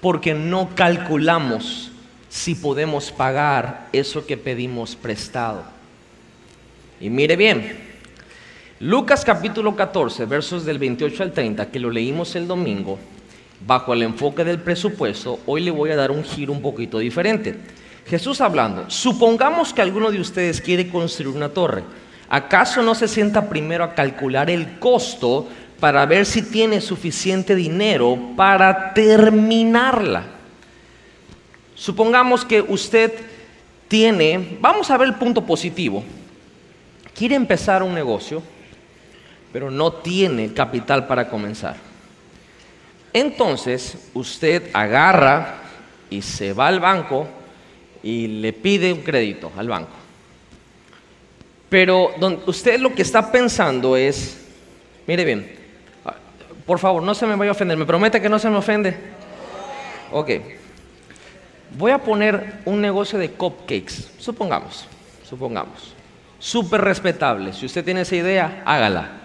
[0.00, 1.90] porque no calculamos
[2.28, 5.64] si podemos pagar eso que pedimos prestado.
[7.00, 7.85] Y mire bien,
[8.80, 12.98] Lucas capítulo 14, versos del 28 al 30, que lo leímos el domingo,
[13.66, 17.56] bajo el enfoque del presupuesto, hoy le voy a dar un giro un poquito diferente.
[18.06, 21.84] Jesús hablando, supongamos que alguno de ustedes quiere construir una torre.
[22.28, 25.48] ¿Acaso no se sienta primero a calcular el costo
[25.80, 30.24] para ver si tiene suficiente dinero para terminarla?
[31.74, 33.10] Supongamos que usted
[33.88, 36.04] tiene, vamos a ver el punto positivo,
[37.14, 38.42] quiere empezar un negocio,
[39.56, 41.76] pero no tiene capital para comenzar.
[43.10, 45.54] Entonces usted agarra
[46.10, 47.26] y se va al banco
[48.02, 49.92] y le pide un crédito al banco.
[51.70, 52.10] Pero
[52.44, 54.44] usted lo que está pensando es,
[55.06, 55.50] mire bien,
[56.04, 56.16] ah,
[56.66, 58.94] por favor, no se me vaya a ofender, ¿me promete que no se me ofende?
[60.12, 60.32] Ok.
[61.78, 64.86] Voy a poner un negocio de cupcakes, supongamos,
[65.26, 65.94] supongamos.
[66.38, 67.54] Súper respetable.
[67.54, 69.22] Si usted tiene esa idea, hágala.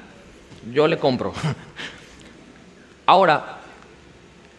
[0.72, 1.34] Yo le compro.
[3.06, 3.60] Ahora,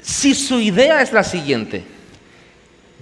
[0.01, 1.85] si su idea es la siguiente,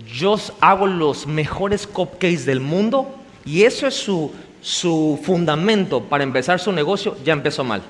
[0.06, 6.72] yo hago los mejores cupcakes del mundo y eso es su, fundamento para empezar su
[6.72, 7.82] negocio, ya empezó mal.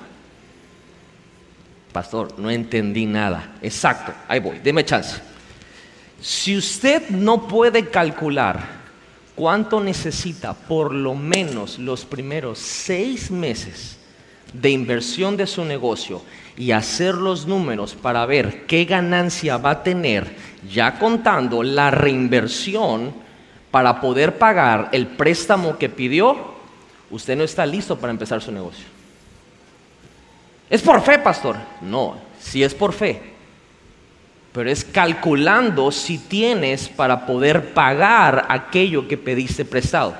[1.91, 3.55] Pastor, no entendí nada.
[3.61, 5.21] Exacto, ahí voy, deme chance.
[6.21, 8.81] Si usted no puede calcular
[9.35, 13.97] cuánto necesita por lo menos los primeros seis meses
[14.53, 16.21] de inversión de su negocio
[16.57, 20.35] y hacer los números para ver qué ganancia va a tener,
[20.69, 23.13] ya contando la reinversión
[23.71, 26.35] para poder pagar el préstamo que pidió,
[27.09, 28.85] usted no está listo para empezar su negocio.
[30.69, 31.57] ¿Es por fe, pastor?
[31.81, 33.21] No, sí es por fe.
[34.53, 40.15] Pero es calculando si tienes para poder pagar aquello que pediste prestado.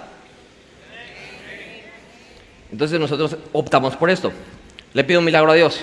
[2.71, 4.31] Entonces nosotros optamos por esto.
[4.93, 5.81] Le pido un milagro a Dios.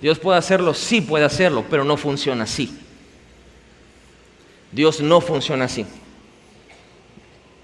[0.00, 2.78] Dios puede hacerlo, sí puede hacerlo, pero no funciona así.
[4.70, 5.86] Dios no funciona así.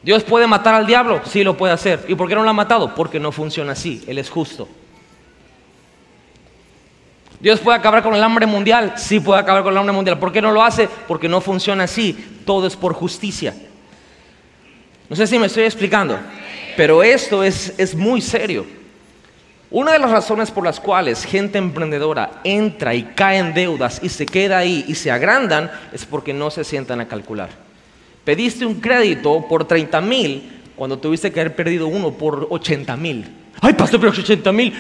[0.02, 2.04] Dios puede matar al diablo, sí lo puede hacer.
[2.08, 2.94] ¿Y por qué no lo ha matado?
[2.94, 4.68] Porque no funciona así, Él es justo.
[7.38, 10.18] Dios puede acabar con el hambre mundial, sí puede acabar con el hambre mundial.
[10.18, 10.88] ¿Por qué no lo hace?
[11.08, 13.54] Porque no funciona así, todo es por justicia.
[15.12, 16.18] No sé si me estoy explicando,
[16.74, 18.64] pero esto es, es muy serio.
[19.70, 24.08] Una de las razones por las cuales gente emprendedora entra y cae en deudas y
[24.08, 27.50] se queda ahí y se agrandan es porque no se sientan a calcular.
[28.24, 33.26] Pediste un crédito por 30 mil cuando tuviste que haber perdido uno por 80 mil.
[33.60, 34.72] Ay, pastor, pero 80 mil.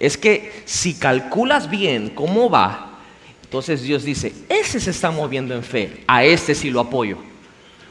[0.00, 2.98] Es que si calculas bien cómo va,
[3.44, 7.33] entonces Dios dice, ese se está moviendo en fe, a este sí lo apoyo.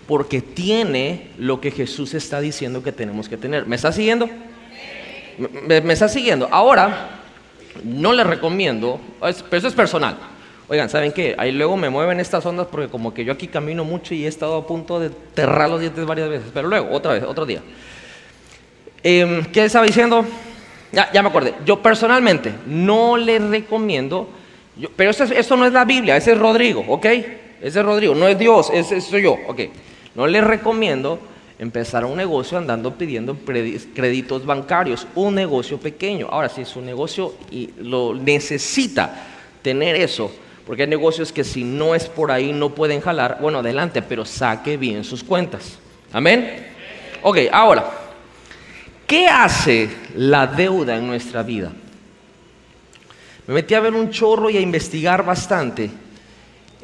[0.08, 3.66] Porque tiene lo que Jesús está diciendo que tenemos que tener.
[3.66, 4.30] ¿Me está siguiendo?
[5.68, 6.48] ¿Me, está siguiendo?
[6.52, 7.22] Ahora,
[7.84, 10.18] no le recomiendo, pero eso es personal.
[10.68, 11.36] Oigan, ¿saben qué?
[11.38, 14.28] Ahí luego me mueven estas ondas porque como que yo aquí camino mucho y he
[14.28, 16.52] estado a punto de terrar los dientes varias veces.
[16.54, 17.62] Pero luego, otra vez, otro día.
[19.04, 20.26] Em, ¿Qué estaba diciendo?
[20.92, 21.56] Ya, ya me acordé.
[21.66, 24.30] Yo personalmente no le recomiendo,
[24.96, 27.06] pero esto, no es la Biblia, ese es Rodrigo, ¿ok?
[27.06, 29.62] Ese es Rodrigo, no es Dios, ese soy yo, ¿ok?
[30.16, 31.20] No le recomiendo
[31.60, 36.28] empezar un negocio andando pidiendo créditos bancarios, un negocio pequeño.
[36.30, 39.28] Ahora, si es un negocio y lo necesita
[39.62, 40.32] tener eso,
[40.66, 44.26] porque hay negocios que si no es por ahí no pueden jalar, bueno, adelante, pero
[44.26, 45.80] saque bien sus cuentas.
[46.12, 46.68] Amén.
[47.22, 47.90] Ok, ahora,
[49.08, 51.72] ¿qué hace la deuda en nuestra vida?
[53.48, 55.90] Me metí a ver un chorro y a investigar bastante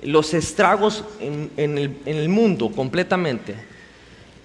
[0.04, 3.56] los estragos en, el, el mundo completamente.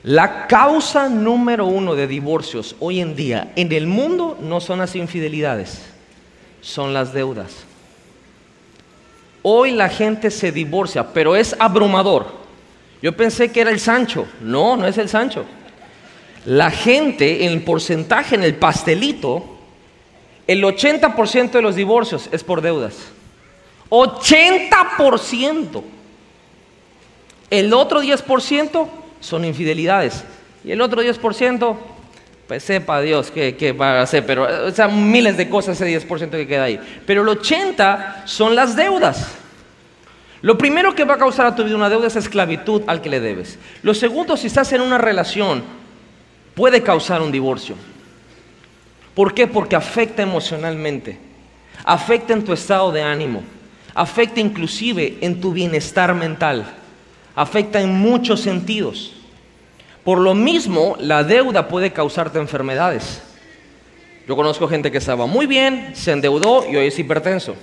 [0.03, 4.95] La causa número uno de divorcios hoy en día en el mundo no son las
[4.97, 5.81] infidelidades,
[6.61, 7.65] son las deudas.
[9.43, 12.27] Hoy la gente se divorcia, pero es abrumador.
[13.03, 14.27] Yo pensé que era el Sancho.
[14.41, 15.45] No, no es el Sancho.
[16.47, 19.45] La gente, en el porcentaje, en el pastelito,
[20.47, 23.14] el 80% de los divorcios es por deudas.
[24.03, 25.83] 80%.
[27.51, 28.89] El otro 10%
[29.21, 30.25] son infidelidades.
[30.65, 31.77] Y el otro 10%,
[32.49, 36.47] pues sepa Dios qué, va a hacer, pero o miles de cosas ese 10% que
[36.47, 36.81] queda ahí.
[37.07, 39.29] Pero el 80% son las deudas.
[40.41, 43.09] Lo primero que va a causar a tu vida una deuda es esclavitud al que
[43.09, 43.59] le debes.
[43.83, 45.63] Lo segundo, si estás en una relación,
[46.55, 47.77] puede causar un divorcio.
[49.15, 49.47] ¿Por qué?
[49.47, 51.19] Porque afecta emocionalmente,
[51.85, 53.43] afecta en tu estado de ánimo,
[53.95, 56.65] afecta inclusive en tu bienestar mental,
[57.35, 59.13] afecta en muchos sentidos.
[60.03, 63.23] Por lo mismo, la deuda puede causarte enfermedades.
[64.27, 67.55] Yo conozco gente que estaba muy bien, se endeudó y hoy es hipertenso.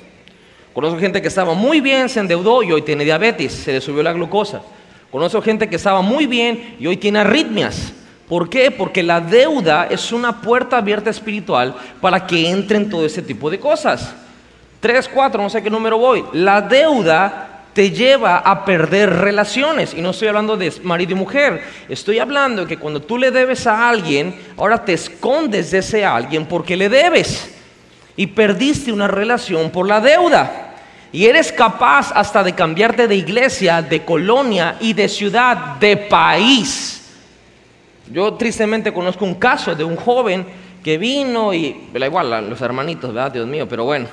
[0.73, 4.01] Conozco gente que estaba muy bien, se endeudó y hoy tiene diabetes, se le subió
[4.01, 4.61] la glucosa.
[5.11, 7.93] Conozco gente que estaba muy bien y hoy tiene arritmias.
[8.29, 8.71] ¿Por qué?
[8.71, 13.59] Porque la deuda es una puerta abierta espiritual para que entren todo ese tipo de
[13.59, 14.15] cosas.
[14.81, 16.25] Tres, cuatro, no sé qué número voy.
[16.33, 19.93] La deuda te lleva a perder relaciones.
[19.93, 21.63] Y no estoy hablando de marido y mujer.
[21.87, 26.03] Estoy hablando de que cuando tú le debes a alguien, ahora te escondes de ese
[26.03, 27.55] alguien porque le debes.
[28.15, 30.73] Y perdiste una relación por la deuda.
[31.11, 36.97] Y eres capaz hasta de cambiarte de iglesia, de colonia y de ciudad, de país.
[38.11, 40.45] Yo tristemente conozco un caso de un joven
[40.83, 43.31] que vino y, igual, los hermanitos, ¿verdad?
[43.31, 44.07] Dios mío, pero bueno,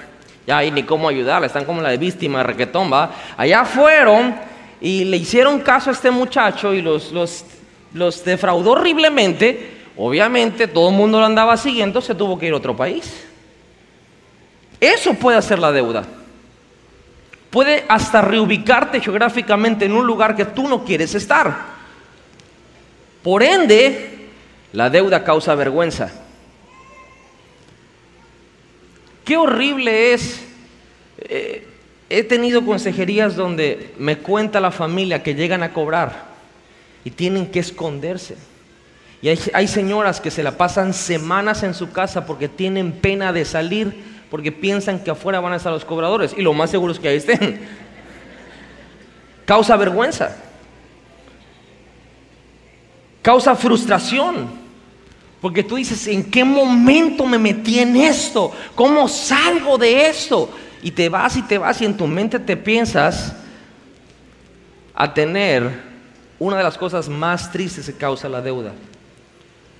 [0.48, 3.10] ya hay ni cómo ayudarle, están como la de víctima requetón, ¿va?
[3.36, 4.34] Allá fueron
[4.80, 7.44] y le hicieron caso a este muchacho y los, los,
[7.92, 9.76] los defraudó horriblemente.
[9.98, 13.26] Obviamente todo el mundo lo andaba siguiendo, se tuvo que ir a otro país.
[14.80, 16.04] Eso puede hacer la deuda.
[17.50, 21.54] Puede hasta reubicarte geográficamente en un lugar que tú no quieres estar.
[23.22, 24.30] Por ende,
[24.72, 26.10] la deuda causa vergüenza.
[29.28, 30.40] Qué horrible es.
[31.18, 31.68] Eh,
[32.08, 36.28] he tenido consejerías donde me cuenta la familia que llegan a cobrar
[37.04, 38.38] y tienen que esconderse.
[39.20, 43.30] Y hay, hay, señoras que se la pasan semanas en su casa porque tienen pena
[43.34, 46.34] de salir, porque piensan que afuera van a estar los cobradores.
[46.34, 47.60] Y lo más seguro es que ahí estén.
[49.44, 50.38] Causa vergüenza.
[53.20, 54.57] Causa frustración.
[55.40, 58.52] Porque tú dices, ¿en qué momento me metí en esto?
[58.74, 60.50] ¿Cómo salgo de esto?
[60.82, 63.34] Y te vas y te vas y en tu mente te piensas
[64.94, 65.88] a tener
[66.40, 68.72] una de las cosas más tristes que causa la deuda.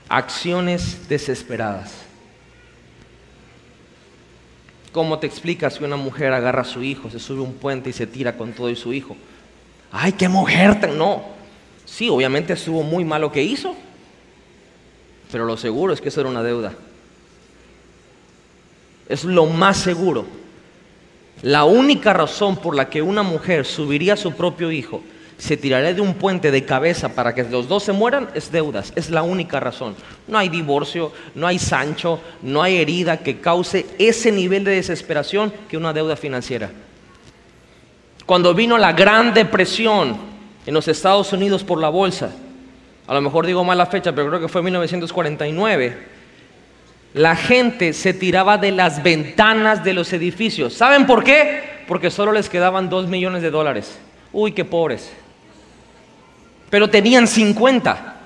[0.09, 1.93] Acciones desesperadas.
[4.93, 7.91] ¿Cómo te explicas que una mujer agarra a su hijo, se sube a un puente
[7.91, 9.17] y se tira con todo y su hijo?
[9.93, 10.89] ¡Ay, qué mujer!
[10.97, 11.23] No.
[11.85, 13.75] Sí, obviamente estuvo muy mal lo que hizo,
[15.31, 16.73] pero lo seguro es que eso era una deuda.
[19.09, 20.27] Es lo más seguro.
[21.43, 25.03] La única razón por la que una mujer subiría a su propio hijo,
[25.39, 28.93] se tiraría de un puente de cabeza para que los dos se mueran, es deudas.
[28.97, 29.95] Es la única razón.
[30.27, 35.53] No hay divorcio, no hay Sancho, no hay herida que cause ese nivel de desesperación
[35.69, 36.73] que una deuda financiera.
[38.27, 40.17] Cuando vino la Gran Depresión
[40.67, 42.33] en los Estados Unidos por la bolsa,
[43.09, 45.99] a lo mejor digo mal la fecha, pero creo que fue 1949,
[47.15, 50.75] la gente se tiraba de las ventanas de los edificios.
[50.75, 51.63] ¿Saben por qué?
[51.89, 53.99] Porque solo les quedaban 2 millones de dólares.
[54.31, 55.11] Uy, qué pobres.
[56.69, 58.17] Pero tenían 50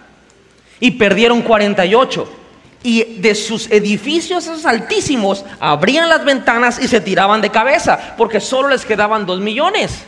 [0.80, 2.38] y perdieron 48.
[2.84, 8.40] y de sus edificios esos altísimos abrían las ventanas y se tiraban de cabeza porque
[8.40, 10.02] solo les quedaban dos millones.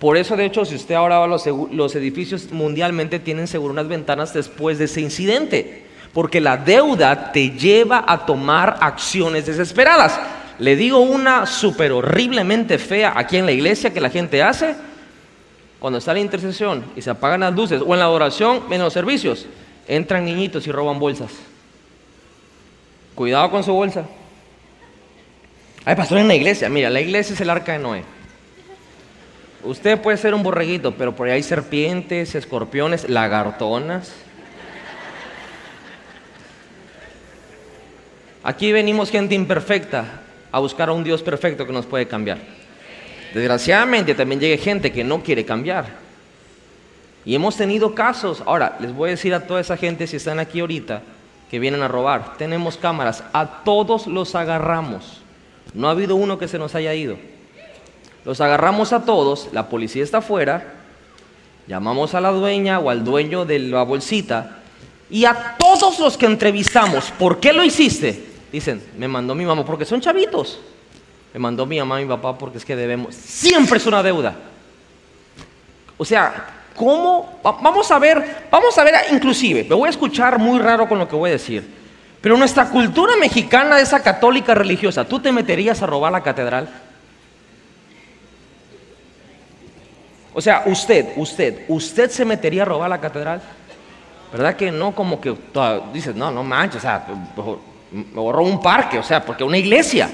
[0.00, 3.74] Por eso, de hecho, si usted ahora va a los, los edificios mundialmente tienen seguro
[3.74, 5.84] unas ventanas después de ese incidente,
[6.14, 10.18] porque la deuda te lleva a tomar acciones desesperadas.
[10.58, 14.74] Le digo una súper horriblemente fea aquí en la iglesia que la gente hace
[15.78, 18.92] cuando está la intercesión y se apagan las luces, o en la adoración, en los
[18.92, 19.46] servicios,
[19.86, 21.32] entran niñitos y roban bolsas.
[23.14, 24.04] Cuidado con su bolsa.
[25.84, 28.19] Hay pastor en la iglesia, mira, la iglesia es el arca de Noé.
[29.62, 34.12] Usted puede ser un borreguito, pero por ahí hay serpientes, escorpiones, lagartonas.
[38.42, 42.38] Aquí venimos gente imperfecta a buscar a un Dios perfecto que nos puede cambiar.
[43.34, 45.86] Desgraciadamente también llega gente que no quiere cambiar.
[47.26, 50.38] Y hemos tenido casos, ahora les voy a decir a toda esa gente si están
[50.38, 51.02] aquí ahorita
[51.50, 55.20] que vienen a robar, tenemos cámaras, a todos los agarramos.
[55.74, 57.18] No ha habido uno que se nos haya ido.
[58.24, 60.74] Los agarramos a todos, la policía está afuera,
[61.66, 64.58] llamamos a la dueña o al dueño de la bolsita
[65.08, 68.26] y a todos los que entrevistamos, ¿por qué lo hiciste?
[68.52, 70.58] Dicen, me mandó mi mamá, porque son chavitos.
[71.32, 73.14] Me mandó mi mamá y mi papá porque es que debemos.
[73.14, 74.34] Siempre es una deuda.
[75.96, 77.38] O sea, ¿cómo?
[77.46, 80.98] Va- Vamos a ver, vamos a ver, inclusive, me voy a escuchar muy raro con
[80.98, 81.78] lo que voy a decir.
[82.20, 86.68] Pero nuestra cultura mexicana, esa católica religiosa, ¿tú te meterías a robar la catedral?
[90.32, 93.42] O sea, usted, usted, usted se metería a robar la catedral.
[94.32, 94.94] ¿Verdad que no?
[94.94, 97.06] Como que ah, dices, no, no manches, o sea,
[97.90, 100.08] me borró un parque, o sea, porque una iglesia.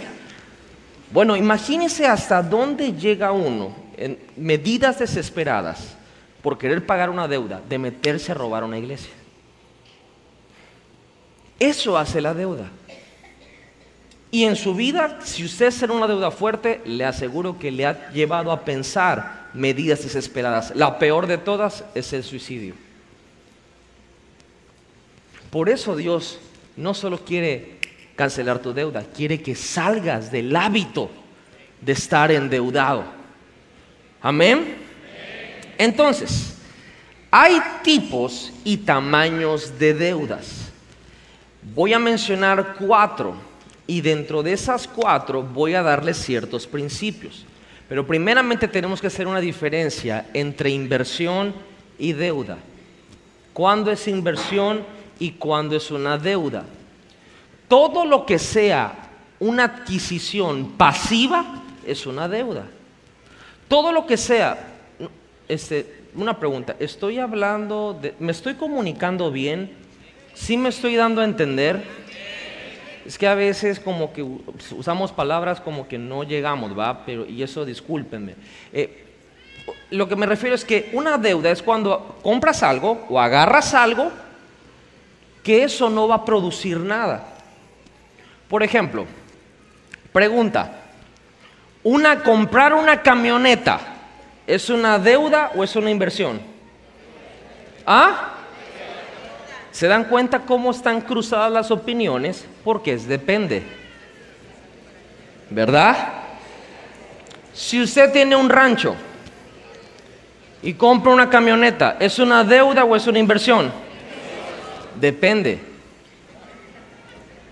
[1.10, 5.96] Bueno, imagínese hasta dónde llega uno en medidas desesperadas
[6.42, 9.12] por querer pagar una deuda de meterse a robar una iglesia.
[11.58, 12.70] Eso hace la deuda.
[14.30, 18.10] Y en su vida, si usted será una deuda fuerte, le aseguro que le ha
[18.10, 20.74] llevado a pensar medidas desesperadas.
[20.74, 22.74] La peor de todas es el suicidio.
[25.50, 26.38] Por eso Dios
[26.76, 27.78] no solo quiere
[28.16, 31.10] cancelar tu deuda, quiere que salgas del hábito
[31.80, 33.04] de estar endeudado.
[34.20, 34.76] Amén.
[35.78, 36.56] Entonces,
[37.30, 40.72] hay tipos y tamaños de deudas.
[41.74, 43.45] Voy a mencionar cuatro
[43.86, 47.44] y dentro de esas cuatro voy a darles ciertos principios.
[47.88, 51.54] Pero primeramente tenemos que hacer una diferencia entre inversión
[51.98, 52.58] y deuda.
[53.52, 54.84] ¿Cuándo es inversión
[55.18, 56.64] y cuándo es una deuda?
[57.68, 62.66] Todo lo que sea una adquisición pasiva es una deuda.
[63.68, 64.74] Todo lo que sea,
[65.48, 69.72] este, una pregunta, ¿estoy hablando, de, me estoy comunicando bien?
[70.34, 71.82] ¿Sí me estoy dando a entender?
[73.06, 77.04] Es que a veces como que usamos palabras como que no llegamos, ¿va?
[77.06, 78.34] Pero, y eso discúlpenme.
[78.72, 79.04] Eh,
[79.90, 84.10] lo que me refiero es que una deuda es cuando compras algo o agarras algo
[85.42, 87.24] que eso no va a producir nada.
[88.48, 89.06] Por ejemplo,
[90.12, 90.80] pregunta,
[91.82, 93.80] una comprar una camioneta
[94.46, 96.40] es una deuda o es una inversión?
[97.86, 98.35] ¿Ah?
[99.76, 102.46] ¿Se dan cuenta cómo están cruzadas las opiniones?
[102.64, 103.62] Porque es depende.
[105.50, 105.94] ¿Verdad?
[107.52, 108.96] Si usted tiene un rancho
[110.62, 113.70] y compra una camioneta, ¿es una deuda o es una inversión?
[114.98, 115.60] Depende.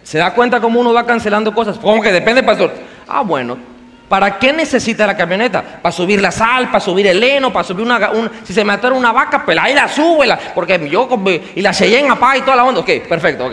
[0.03, 1.77] ¿Se da cuenta cómo uno va cancelando cosas?
[1.79, 2.73] ¿Cómo que depende, pastor?
[3.07, 3.74] Ah, bueno.
[4.09, 5.63] ¿Para qué necesita la camioneta?
[5.83, 6.67] ¿Para subir la sal?
[6.67, 7.53] ¿Para subir el heno?
[7.53, 8.11] ¿Para subir una...
[8.11, 10.27] un- si se me atora una vaca, pues ahí la sube.
[10.27, 11.09] la- porque yo...
[11.55, 12.81] Y la Cheyenne apá y toda la onda.
[12.81, 13.51] Ok, perfecto.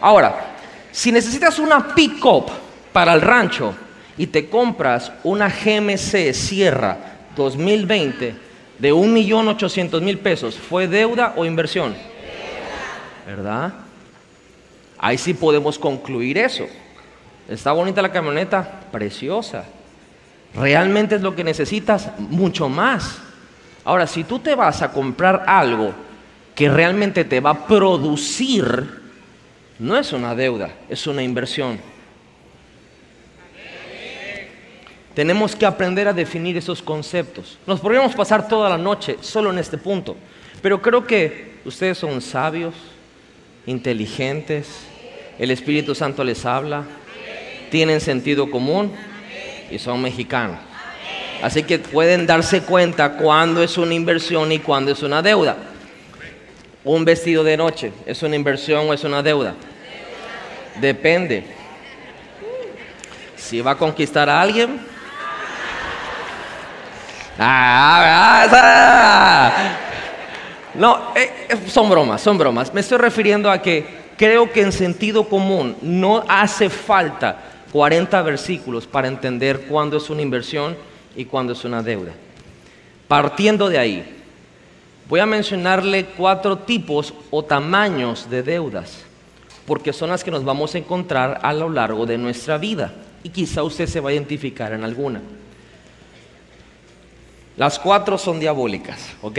[0.00, 0.54] Ahora,
[0.90, 2.46] si necesitas una pick-up
[2.92, 3.74] para el rancho
[4.16, 6.96] y te compras una GMC Sierra
[7.36, 8.34] 2020
[8.78, 11.94] de 1.800.000 pesos, ¿fue deuda o inversión?
[13.26, 13.72] ¿Verdad?
[14.98, 16.64] Ahí sí podemos concluir eso.
[17.48, 19.64] Está bonita la camioneta, preciosa.
[20.54, 22.10] ¿Realmente es lo que necesitas?
[22.18, 23.18] Mucho más.
[23.84, 25.92] Ahora, si tú te vas a comprar algo
[26.54, 29.02] que realmente te va a producir,
[29.78, 31.78] no es una deuda, es una inversión.
[35.14, 37.58] Tenemos que aprender a definir esos conceptos.
[37.66, 40.16] Nos podríamos pasar toda la noche solo en este punto,
[40.62, 42.74] pero creo que ustedes son sabios,
[43.66, 44.68] inteligentes,
[45.38, 46.84] el Espíritu Santo les habla,
[47.70, 48.92] tienen sentido común
[49.70, 50.58] y son mexicanos.
[51.42, 55.56] Así que pueden darse cuenta cuándo es una inversión y cuándo es una deuda.
[56.84, 59.54] Un vestido de noche, ¿es una inversión o es una deuda?
[60.80, 61.44] Depende.
[63.36, 64.80] Si va a conquistar a alguien.
[67.38, 69.52] Ah, ah,
[70.74, 72.72] no, eh, eh, son bromas, son bromas.
[72.72, 73.86] Me estoy refiriendo a que
[74.16, 80.22] creo que en sentido común no hace falta 40 versículos para entender cuándo es una
[80.22, 80.76] inversión
[81.16, 82.12] y cuándo es una deuda.
[83.08, 84.16] Partiendo de ahí,
[85.08, 89.00] voy a mencionarle cuatro tipos o tamaños de deudas,
[89.66, 92.94] porque son las que nos vamos a encontrar a lo largo de nuestra vida
[93.24, 95.20] y quizá usted se va a identificar en alguna.
[97.56, 99.38] Las cuatro son diabólicas, ¿ok?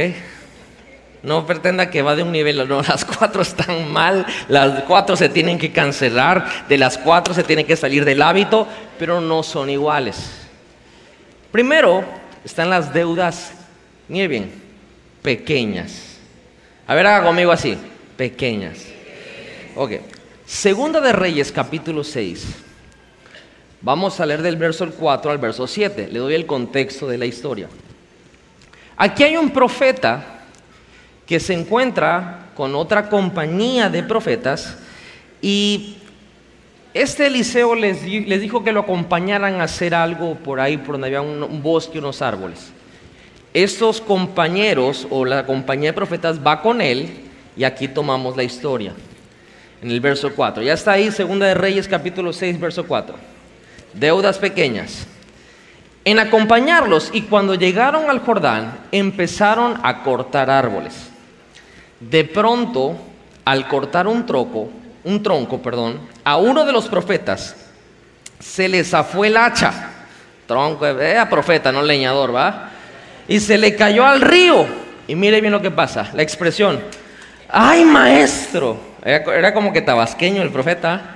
[1.26, 5.28] No pretenda que va de un nivel, no, las cuatro están mal, las cuatro se
[5.28, 8.68] tienen que cancelar, de las cuatro se tiene que salir del hábito,
[9.00, 10.48] pero no son iguales.
[11.52, 12.06] Primero
[12.44, 13.54] están las deudas,
[14.08, 14.52] mire bien,
[15.24, 16.20] pequeñas.
[16.86, 17.76] A ver, haga conmigo así,
[18.16, 18.86] pequeñas.
[19.76, 19.94] Ok,
[20.46, 22.46] Segunda de Reyes, capítulo 6.
[23.82, 26.10] Vamos a leer del verso 4 al verso 7.
[26.12, 27.68] Le doy el contexto de la historia.
[28.96, 30.35] Aquí hay un profeta
[31.26, 34.78] que se encuentra con otra compañía de profetas
[35.42, 35.98] y
[36.94, 41.22] este Eliseo les, dijo que lo acompañaran a hacer algo por ahí, por donde había
[41.22, 42.72] un, un bosque, unos árboles.
[43.54, 47.10] Estos compañeros o la compañía de profetas va con él
[47.58, 48.94] y aquí tomamos la historia.
[49.82, 50.64] En el verso 4.
[50.64, 53.16] Ya está ahí, Segunda de Reyes, capítulo 6, verso 4.
[53.94, 55.06] Deudas pequeñas.
[56.06, 61.10] En acompañarlos y cuando llegaron al Jordán, empezaron a cortar árboles.
[62.10, 62.96] De pronto,
[63.46, 64.70] al cortar un tronco,
[65.04, 67.56] un tronco, perdón, a uno de los profetas
[68.40, 69.92] se le zafó el hacha.
[70.46, 72.70] Tronco, era profeta, no leñador, ¿va?
[73.28, 74.68] Y se le cayó al río.
[75.08, 76.80] Y mire bien lo que pasa, la expresión.
[77.50, 78.78] ¡Ay, maestro!
[79.04, 81.16] Era como que tabasqueño el profeta.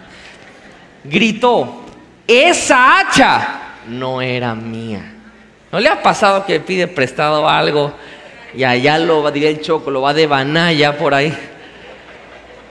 [1.04, 1.84] Gritó,
[2.28, 3.48] esa hacha
[3.88, 5.14] no era mía.
[5.72, 7.94] ¿No le ha pasado que pide prestado algo
[8.54, 11.36] y allá lo va, diría el choco, lo va de banalla por ahí.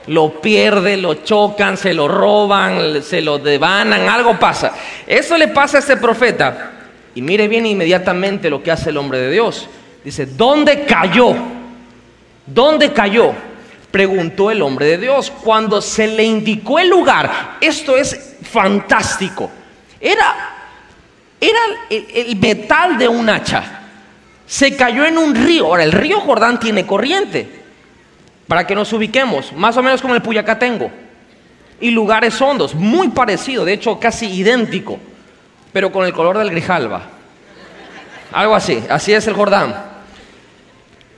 [0.09, 4.73] Lo pierde, lo chocan, se lo roban, se lo devanan, algo pasa.
[5.07, 6.73] Eso le pasa a este profeta.
[7.15, 9.69] Y mire bien inmediatamente lo que hace el hombre de Dios.
[10.03, 11.35] Dice, ¿dónde cayó?
[12.47, 13.33] ¿Dónde cayó?
[13.91, 15.31] Preguntó el hombre de Dios.
[15.31, 19.51] Cuando se le indicó el lugar, esto es fantástico.
[20.01, 20.55] Era,
[21.39, 21.59] era
[21.91, 23.78] el metal de un hacha
[24.49, 25.67] se cayó en un río.
[25.67, 27.47] Ahora, el río Jordán tiene corriente.
[28.49, 30.91] Para que nos ubiquemos, más o menos como el Puyacatengo.
[31.81, 34.99] Y lugares hondos, muy parecido, de hecho casi idéntico,
[35.73, 37.03] pero con el color del grijalba.
[38.33, 39.75] Algo así, así es el Jordán.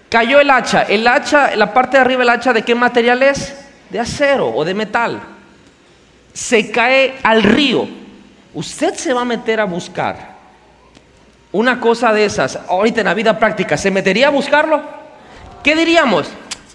[0.08, 0.82] Cayó el hacha.
[0.82, 3.56] El hacha, la parte de arriba del hacha, ¿de qué material es?
[3.90, 5.20] De acero o de metal.
[6.32, 7.88] Se cae al río.
[8.54, 10.29] Usted se va a meter a buscar
[11.52, 14.80] una cosa de esas, ahorita en la vida práctica, ¿se metería a buscarlo?
[15.62, 16.30] ¿Qué diríamos?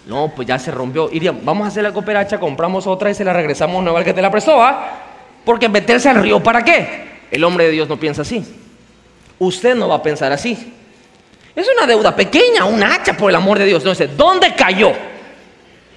[0.05, 1.09] No, pues ya se rompió.
[1.11, 4.13] Iríamos, vamos a hacer la cooperacha, compramos otra y se la regresamos nueva al que
[4.13, 4.89] te la prestó, ¿ah?
[5.43, 7.05] Porque meterse al río, ¿para qué?
[7.31, 8.43] El hombre de Dios no piensa así.
[9.39, 10.73] Usted no va a pensar así.
[11.55, 13.81] Es una deuda pequeña, un hacha, por el amor de Dios.
[13.81, 14.91] Entonces, ¿dónde cayó?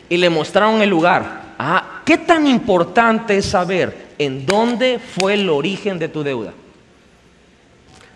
[0.09, 1.49] Y le mostraron el lugar.
[1.59, 6.53] Ah, ¿qué tan importante es saber en dónde fue el origen de tu deuda?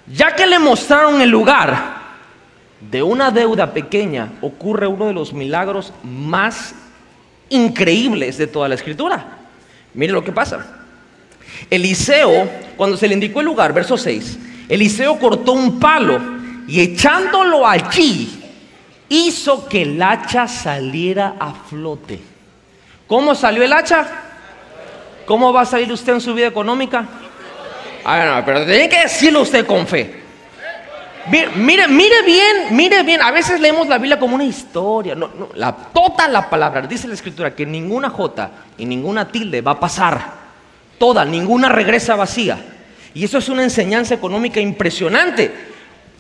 [0.07, 2.03] Ya que le mostraron el lugar
[2.81, 6.75] de una deuda pequeña, ocurre uno de los milagros más
[7.49, 9.25] increíbles de toda la escritura.
[9.95, 10.79] Mire lo que pasa.
[11.71, 14.39] Eliseo, cuando se le indicó el lugar, verso 6,
[14.69, 16.19] Eliseo cortó un palo
[16.67, 18.43] y echándolo allí,
[19.09, 22.21] hizo que el hacha saliera a flote.
[23.07, 24.07] ¿Cómo salió el hacha?
[25.27, 27.07] ¿Cómo va a salir usted en su vida económica?
[28.05, 30.23] Ah, pero tiene que decirlo usted con fe.
[31.31, 33.23] Mire, mire bien, mire bien.
[33.23, 35.15] A veces leemos la Biblia como una historia.
[35.15, 39.61] No, no, la, toda la palabra, dice la Escritura, que ninguna jota y ninguna tilde
[39.61, 40.43] va a pasar.
[40.99, 42.59] Toda, ninguna regresa vacía.
[43.15, 45.53] Y eso es una enseñanza económica impresionante.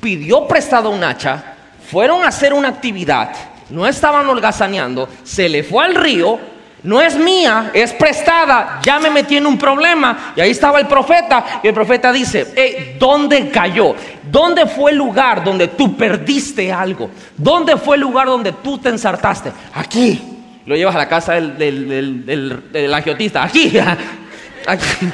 [0.00, 1.54] Pidió prestado un hacha,
[1.90, 3.32] fueron a hacer una actividad,
[3.70, 6.38] no estaban holgazaneando, se le fue al río,
[6.84, 10.32] no es mía, es prestada, ya me metí en un problema.
[10.36, 13.94] Y ahí estaba el profeta, y el profeta dice, ¿dónde cayó?
[14.30, 17.10] ¿Dónde fue el lugar donde tú perdiste algo?
[17.36, 19.52] ¿Dónde fue el lugar donde tú te ensartaste?
[19.74, 20.20] Aquí.
[20.64, 23.42] Lo llevas a la casa del, del, agiotista.
[23.42, 23.72] Aquí.
[24.66, 25.08] Aquí.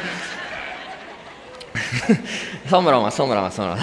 [2.68, 3.78] Son bromas, son bromas, son.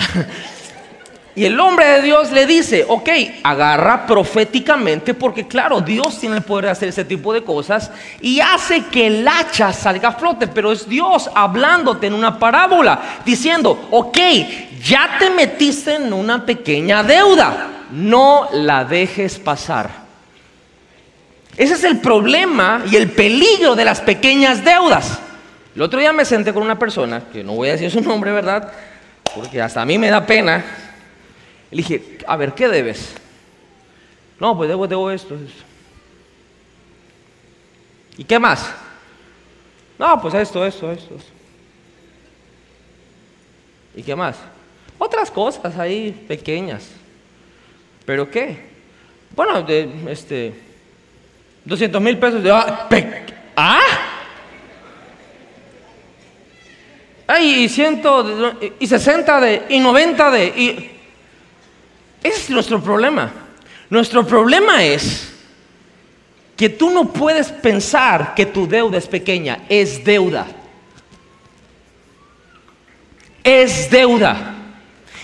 [1.38, 3.10] Y el hombre de Dios le dice, ok,
[3.44, 8.40] agarra proféticamente, porque claro, Dios tiene el poder de hacer ese tipo de cosas y
[8.40, 13.90] hace que el hacha salga a flote, pero es Dios hablándote en una parábola, diciendo,
[13.92, 14.18] ok,
[14.82, 19.90] ya te metiste en una pequeña deuda, no la dejes pasar.
[21.58, 25.20] Ese es el problema y el peligro de las pequeñas deudas.
[25.76, 28.32] El otro día me senté con una persona, que no voy a decir su nombre,
[28.32, 28.72] ¿verdad?
[29.36, 30.64] Porque hasta a mí me da pena
[31.76, 33.16] le dije, a ver, ¿qué debes?
[34.40, 35.36] No, pues debo, debo esto.
[38.18, 38.74] ¿Y qué más?
[40.00, 41.16] No, pues esto, esto, esto.
[43.94, 44.38] ¿Y qué más?
[44.98, 46.92] Otras cosas ahí pequeñas.
[48.06, 48.58] ¿Pero qué?
[49.36, 50.54] Bueno, de, este,
[51.66, 52.52] 200 mil pesos de...
[52.52, 52.88] Ah,
[53.58, 53.82] ¿Ah?
[57.28, 60.95] Ay, y ciento, y 60 de, y 90 de, y...
[62.26, 63.32] Ese es nuestro problema.
[63.88, 65.32] Nuestro problema es
[66.58, 70.48] que tú no puedes pensar que tu deuda es pequeña, es deuda.
[73.44, 74.56] Es deuda.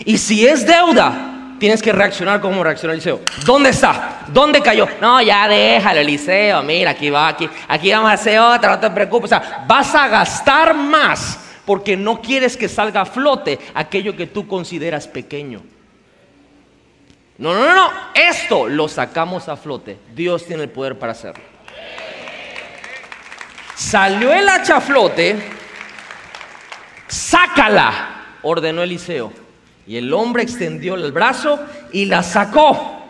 [0.06, 3.22] Y si es deuda, tienes que reaccionar como reacciona Eliseo.
[3.48, 4.20] ¿Dónde está?
[4.28, 4.88] ¿Dónde cayó?
[5.02, 6.62] No, ya déjalo, Eliseo.
[6.62, 9.32] Mira, aquí va, aquí, aquí vamos a hacer otra, no te preocupes.
[9.32, 14.28] O sea, vas a gastar más porque no quieres que salga a flote aquello que
[14.28, 15.64] tú consideras pequeño.
[17.42, 17.92] No, no, no, no.
[18.14, 19.98] Esto lo sacamos a flote.
[20.14, 21.44] Dios tiene el poder para hacerlo.
[23.76, 25.42] Salió el hacha a flote.
[27.08, 29.34] Sácala, ordenó Eliseo.
[29.88, 31.60] Y el hombre extendió el brazo
[31.92, 33.06] y la sacó.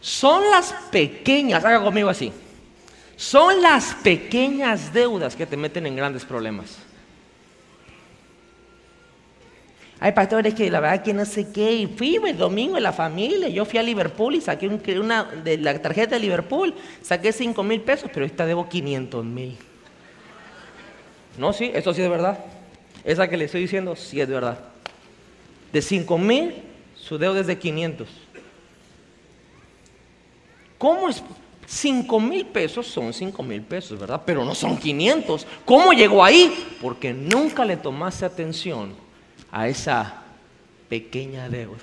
[0.00, 2.32] Son las pequeñas, haga conmigo así.
[3.14, 6.78] Son las pequeñas deudas que te meten en grandes problemas.
[10.02, 11.74] Hay pastores que la verdad que no sé qué.
[11.74, 13.48] Y fui el domingo en la familia.
[13.48, 14.66] Yo fui a Liverpool y saqué
[14.98, 16.74] una de la tarjeta de Liverpool.
[17.02, 19.56] Saqué 5 mil pesos, pero esta debo 500 mil.
[21.38, 22.36] No, sí, eso sí es verdad.
[23.04, 24.58] Esa que le estoy diciendo, sí es verdad.
[25.72, 26.52] De 5 mil,
[26.96, 28.08] su deuda es de 500.
[30.78, 31.22] ¿Cómo es?
[31.64, 34.22] 5 mil pesos son 5 mil pesos, ¿verdad?
[34.26, 35.46] Pero no son 500.
[35.64, 36.52] ¿Cómo llegó ahí?
[36.80, 39.01] Porque nunca le tomaste atención
[39.52, 40.14] a esa
[40.88, 41.78] pequeña deuda.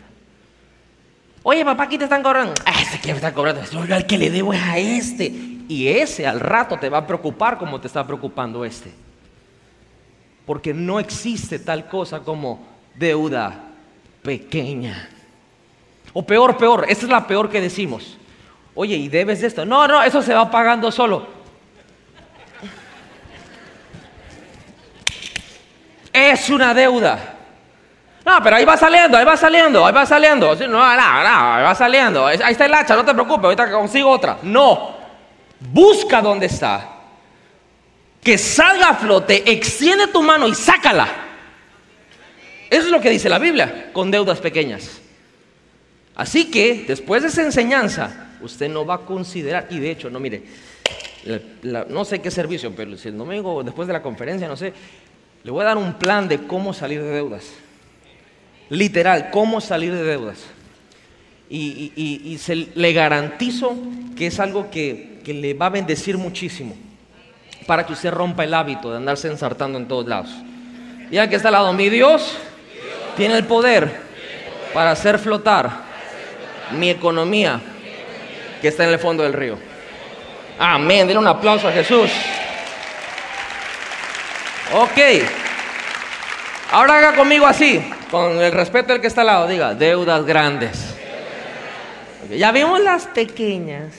[1.44, 2.54] Oye, papá, aquí te están cobrando.
[2.66, 3.62] Ah, este que me está cobrando.
[3.80, 5.26] Oiga, el que le debo es a este.
[5.70, 8.92] Y ese al rato te va a preocupar como te está preocupando este.
[10.46, 13.64] Porque no existe tal cosa como deuda
[14.24, 15.10] pequeña.
[16.12, 18.18] O peor, peor, esta es la peor que decimos.
[18.74, 19.66] Oye, ¿y debes de esto?
[19.66, 21.28] No, no, eso se va pagando solo.
[26.12, 27.39] Es una deuda.
[28.26, 30.56] No, pero ahí va saliendo, ahí va saliendo, ahí va saliendo.
[30.56, 32.26] No, no, no, ahí va saliendo.
[32.26, 34.38] Ahí está el hacha, no te preocupes, ahorita consigo otra.
[34.44, 34.98] No.
[35.60, 36.96] Busca dónde está.
[38.22, 41.08] Que salga a flote, extiende tu mano y sácala.
[42.70, 45.02] Eso es lo que dice la Biblia, con deudas pequeñas.
[46.16, 50.20] Así que, después de esa enseñanza, usted no va a considerar, y de hecho, no
[50.20, 50.44] mire,
[51.64, 54.74] no sé qué servicio, pero si el domingo, después de la conferencia, no sé,
[55.44, 57.46] le voy a dar un plan de cómo salir de deudas.
[58.70, 60.38] Literal, cómo salir de deudas.
[61.50, 63.76] Y, se, le garantizo
[64.16, 66.76] que es algo que, que le va a bendecir muchísimo
[67.66, 70.30] para que usted rompa el hábito de andarse ensartando en todos lados.
[71.12, 72.38] Ya que está al lado, mi Dios
[73.18, 73.92] tiene el poder
[74.74, 75.72] para hacer flotar
[76.72, 77.60] mi economía
[78.62, 79.58] que está en el fondo del río.
[80.60, 81.08] Amén.
[81.08, 82.12] Denle un aplauso a Jesús.
[84.74, 85.00] Ok.
[86.72, 87.84] Ahora haga conmigo así.
[88.10, 90.96] Con el respeto del que está al lado, diga, deudas grandes.
[92.30, 93.94] ya vimos las pequeñas.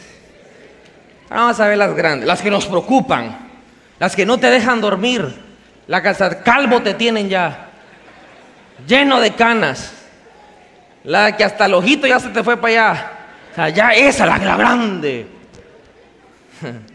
[1.29, 3.39] Ahora vamos a ver las grandes, las que nos preocupan,
[4.01, 5.33] las que no te dejan dormir,
[5.87, 7.71] la que calvo te tienen ya,
[8.85, 9.93] lleno de canas,
[11.05, 13.13] la que hasta el ojito ya se te fue para allá.
[13.53, 15.29] O sea, ya esa, la, la grande.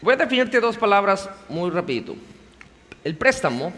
[0.00, 2.14] Voy a definirte dos palabras muy rapidito.
[3.06, 3.72] El préstamo,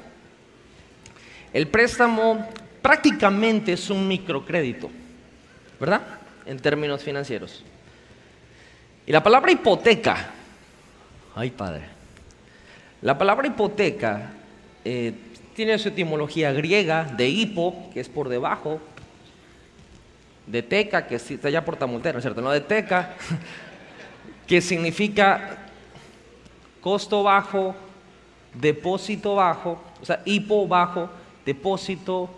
[1.53, 2.49] el préstamo
[2.81, 4.91] prácticamente es un microcrédito,
[5.79, 6.01] ¿verdad?
[6.47, 7.63] En términos financieros.
[9.05, 10.31] Y la palabra hipoteca,
[11.35, 11.83] ay padre,
[13.03, 14.31] la palabra hipoteca
[14.83, 15.13] eh,
[15.55, 18.81] tiene su etimología griega de hipo, que es por debajo,
[20.47, 22.41] de teca, que está allá por Tamultero, ¿cierto?
[22.41, 23.15] No de teca,
[24.47, 25.67] que significa
[26.81, 27.77] costo bajo,
[28.61, 31.09] depósito bajo, o sea, hipo bajo,
[31.45, 32.31] depósito.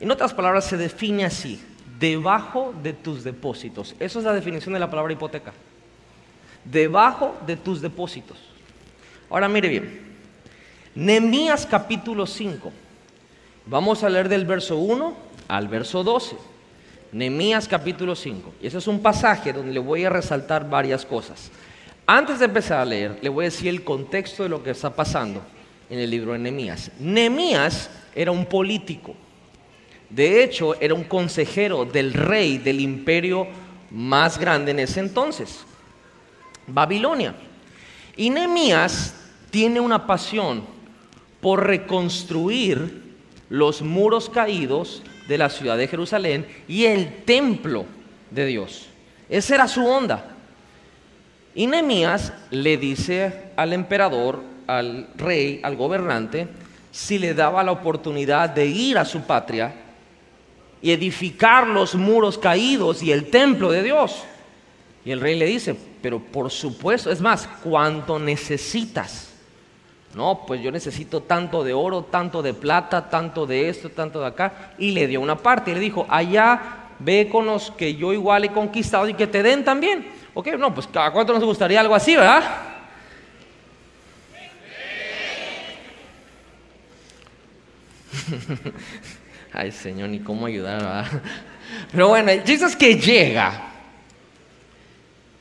[0.00, 1.60] En otras palabras, se define así,
[1.98, 3.94] debajo de tus depósitos.
[3.98, 5.52] Eso es la definición de la palabra hipoteca.
[6.64, 8.38] Debajo de tus depósitos.
[9.30, 10.10] Ahora mire bien,
[10.94, 12.72] Nehemías capítulo 5.
[13.66, 15.14] Vamos a leer del verso 1
[15.48, 16.36] al verso 12.
[17.12, 18.54] Nehemías capítulo 5.
[18.60, 21.50] Y ese es un pasaje donde le voy a resaltar varias cosas.
[22.06, 24.90] Antes de empezar a leer, le voy a decir el contexto de lo que está
[24.90, 25.42] pasando
[25.90, 26.90] en el libro de Nehemías.
[26.98, 29.14] Nehemías era un político.
[30.08, 33.46] De hecho, era un consejero del rey del imperio
[33.90, 35.64] más grande en ese entonces,
[36.66, 37.34] Babilonia.
[38.16, 39.14] Y Nehemías
[39.50, 40.64] tiene una pasión
[41.40, 43.10] por reconstruir
[43.48, 47.84] los muros caídos de la ciudad de Jerusalén y el templo
[48.30, 48.88] de Dios.
[49.28, 50.36] Esa era su onda.
[51.54, 56.48] Y Nehemías le dice al emperador, al rey, al gobernante,
[56.90, 59.74] si le daba la oportunidad de ir a su patria
[60.82, 64.24] y edificar los muros caídos y el templo de Dios.
[65.04, 69.32] Y el rey le dice, pero por supuesto, es más, ¿cuánto necesitas?
[70.14, 74.26] No, pues yo necesito tanto de oro, tanto de plata, tanto de esto, tanto de
[74.26, 74.72] acá.
[74.78, 76.60] Y le dio una parte y le dijo, allá
[76.98, 80.06] ve con los que yo igual he conquistado y que te den también.
[80.34, 82.69] Ok, no, pues ¿a cuánto nos gustaría algo así, verdad?
[89.52, 91.22] Ay, Señor, ni cómo ayudar, ¿verdad?
[91.92, 93.68] Pero bueno, el es que llega.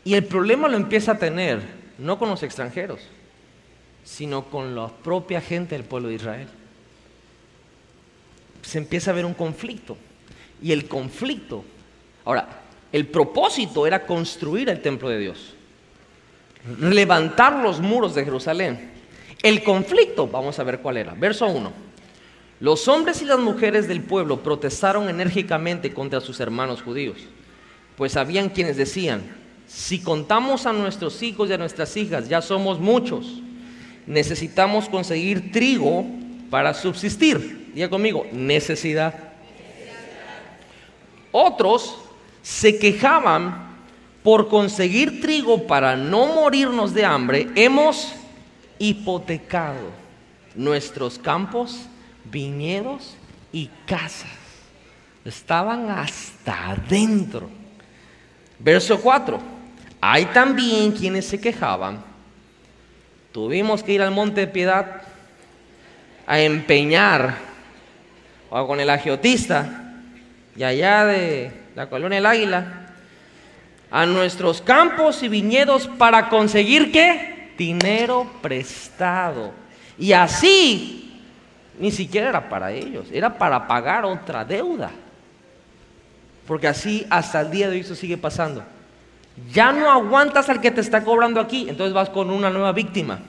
[0.04, 1.62] Y el problema lo empieza a tener,
[1.98, 3.02] no con los extranjeros
[4.10, 6.48] sino con la propia gente del pueblo de Israel.
[8.64, 9.98] Se empieza a ver un conflicto.
[10.62, 11.64] Y el conflicto,
[12.26, 15.54] ahora, el propósito era construir el templo de Dios,
[16.80, 18.92] levantar los muros de Jerusalén.
[19.44, 21.14] El conflicto, vamos a ver cuál era.
[21.14, 21.72] Verso 1.
[22.60, 27.18] Los hombres y las mujeres del pueblo protestaron enérgicamente contra sus hermanos judíos,
[27.96, 29.22] pues habían quienes decían,
[29.68, 33.42] si contamos a nuestros hijos y a nuestras hijas, ya somos muchos
[34.10, 36.04] necesitamos conseguir trigo
[36.50, 37.72] para subsistir.
[37.74, 39.14] Diga conmigo, necesidad.
[41.32, 41.96] Otros
[42.42, 43.70] se quejaban
[44.24, 48.12] por conseguir trigo para no morirnos de hambre, hemos
[48.80, 49.92] hipotecado
[50.56, 51.82] nuestros campos,
[52.32, 53.16] viñedos
[53.52, 54.30] y casas.
[55.26, 57.50] Estaban hasta adentro.
[58.58, 59.40] Verso 4.
[60.02, 62.10] Hay también quienes se quejaban
[63.32, 65.04] Tuvimos que ir al monte de piedad
[66.26, 67.36] a empeñar,
[68.50, 69.94] o con el agiotista,
[70.56, 72.88] y allá de la colonia El Águila,
[73.92, 77.54] a nuestros campos y viñedos para conseguir qué?
[77.58, 79.52] Dinero prestado.
[79.98, 81.09] Y así,
[81.80, 84.92] ni siquiera era para ellos, era para pagar otra deuda.
[86.46, 88.64] Porque así hasta el día de hoy eso sigue pasando.
[89.54, 93.20] Ya no aguantas al que te está cobrando aquí, entonces vas con una nueva víctima.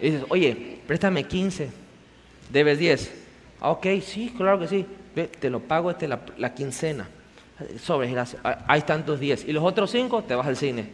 [0.00, 1.70] Y dices, oye, préstame 15,
[2.50, 3.12] debes 10.
[3.60, 4.86] Ah, ok, sí, claro que sí.
[5.40, 7.08] te lo pago este, la, quincena.
[7.82, 8.40] Sobre, gracias.
[8.44, 9.48] Hay tantos 10.
[9.48, 10.88] Y los otros 5 te vas al cine.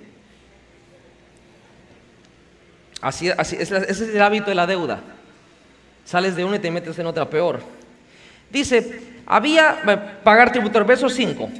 [3.02, 5.00] Así, así ese es el hábito de la deuda.
[6.06, 7.60] Sales de una y te metes en otra peor.
[8.48, 11.50] Dice, había, eh, pagar tributo, verso 5.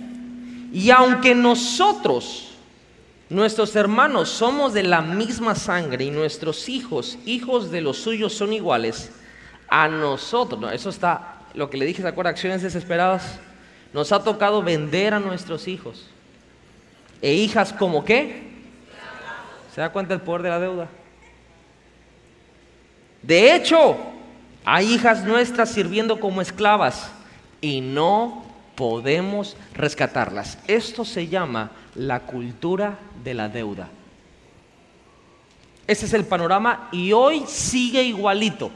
[0.73, 2.57] Y aunque nosotros,
[3.29, 8.53] nuestros hermanos, somos de la misma sangre y nuestros hijos, hijos de los suyos, son
[8.53, 9.11] iguales,
[9.69, 12.31] a nosotros, no, eso está, lo que le dije, ¿se acuerda?
[12.31, 13.41] Acciones desesperadas.
[13.93, 16.07] Nos ha tocado vender a nuestros hijos.
[17.21, 18.43] E hijas como qué?
[19.75, 20.89] ¿Se da cuenta el poder de la deuda?
[23.23, 23.97] De hecho,
[24.69, 27.09] hay hijas nuestras sirviendo como esclavas
[27.61, 28.45] y no
[28.75, 30.59] podemos rescatarlas.
[30.67, 33.89] Esto se llama la cultura de la deuda.
[35.87, 38.73] Ese es el panorama y hoy sigue igualito.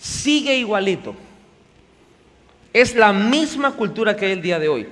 [0.00, 1.14] Sigue igualito.
[2.72, 4.88] Es la misma cultura que el día de hoy.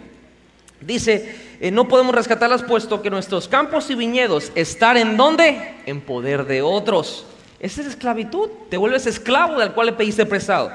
[0.80, 5.74] Dice, eh, no podemos rescatarlas puesto que nuestros campos y viñedos están en dónde?
[5.86, 7.26] En poder de otros.
[7.60, 8.48] Esa es esclavitud.
[8.68, 10.70] Te vuelves esclavo del cual le pediste prestado.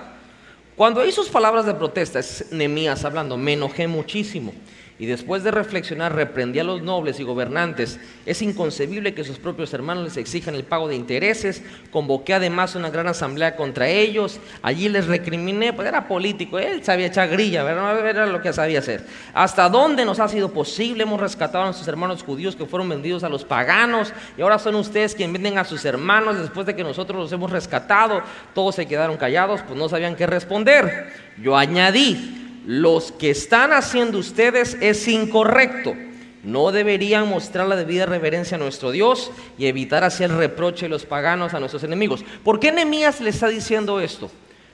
[0.75, 4.53] Cuando oí sus palabras de protesta, es Nemías hablando, me enojé muchísimo
[4.99, 7.99] Y después de reflexionar, reprendí a los nobles y gobernantes.
[8.25, 11.63] Es inconcebible que sus propios hermanos les exijan el pago de intereses.
[11.91, 14.39] Convoqué además una gran asamblea contra ellos.
[14.61, 18.07] Allí les recriminé, pues era político, él sabía echar grilla, ¿verdad?
[18.07, 19.05] era lo que sabía hacer.
[19.33, 21.03] ¿Hasta dónde nos ha sido posible?
[21.03, 24.75] Hemos rescatado a nuestros hermanos judíos que fueron vendidos a los paganos y ahora son
[24.75, 28.21] ustedes quienes venden a sus hermanos después de que nosotros los hemos rescatado.
[28.53, 31.11] Todos se quedaron callados, pues no sabían qué responder.
[31.41, 35.95] Yo añadí, los que están haciendo ustedes es incorrecto.
[36.43, 41.05] No deberían mostrar la debida reverencia a nuestro Dios y evitar el reproche de los
[41.05, 42.23] paganos a nuestros enemigos.
[42.43, 44.29] ¿Por qué Nehemías le está diciendo esto?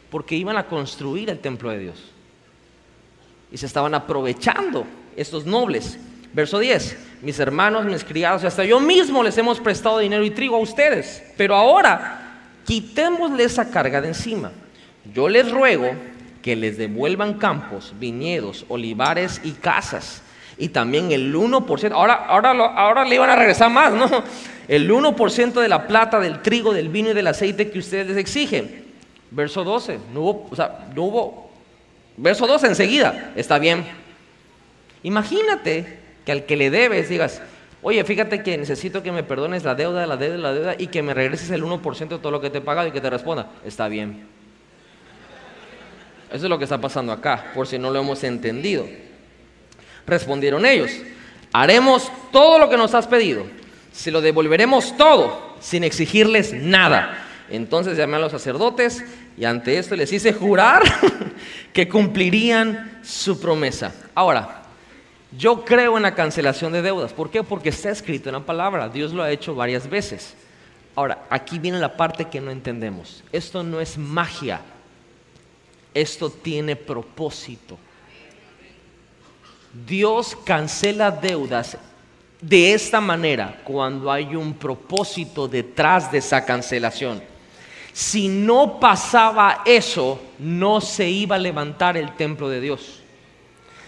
[0.09, 2.11] Porque iban a construir el templo de Dios.
[3.51, 4.85] Y se estaban aprovechando
[5.15, 5.99] estos nobles.
[6.33, 6.97] Verso 10.
[7.21, 11.23] Mis hermanos, mis criados hasta yo mismo les hemos prestado dinero y trigo a ustedes.
[11.37, 14.51] Pero ahora quitémosle esa carga de encima.
[15.13, 15.91] Yo les ruego
[16.41, 20.23] que les devuelvan campos, viñedos, olivares y casas.
[20.57, 24.07] Y también el 1%, ahora, ahora, ahora le iban a regresar más, ¿no?
[24.67, 28.17] El 1% de la plata, del trigo, del vino y del aceite que ustedes les
[28.17, 28.85] exigen.
[29.31, 31.51] Verso 12, no hubo, o sea, no hubo,
[32.17, 33.85] verso 12 enseguida, está bien.
[35.03, 37.41] Imagínate que al que le debes digas,
[37.81, 41.01] oye, fíjate que necesito que me perdones la deuda, la deuda, la deuda y que
[41.01, 43.49] me regreses el 1% de todo lo que te he pagado y que te responda,
[43.63, 44.38] está bien.
[46.31, 48.87] Eso es lo que está pasando acá, por si no lo hemos entendido.
[50.05, 50.91] Respondieron ellos,
[51.51, 53.45] haremos todo lo que nos has pedido,
[53.91, 57.25] se lo devolveremos todo, sin exigirles nada.
[57.49, 59.03] Entonces llamé a los sacerdotes
[59.37, 60.83] y ante esto les hice jurar
[61.73, 63.93] que cumplirían su promesa.
[64.13, 64.63] Ahora,
[65.37, 67.13] yo creo en la cancelación de deudas.
[67.13, 67.43] ¿Por qué?
[67.43, 68.89] Porque está escrito en la palabra.
[68.89, 70.35] Dios lo ha hecho varias veces.
[70.95, 73.23] Ahora, aquí viene la parte que no entendemos.
[73.31, 74.61] Esto no es magia.
[75.93, 77.77] Esto tiene propósito.
[79.87, 81.77] Dios cancela deudas
[82.41, 87.21] de esta manera cuando hay un propósito detrás de esa cancelación.
[87.91, 93.01] Si no pasaba eso, no se iba a levantar el templo de Dios.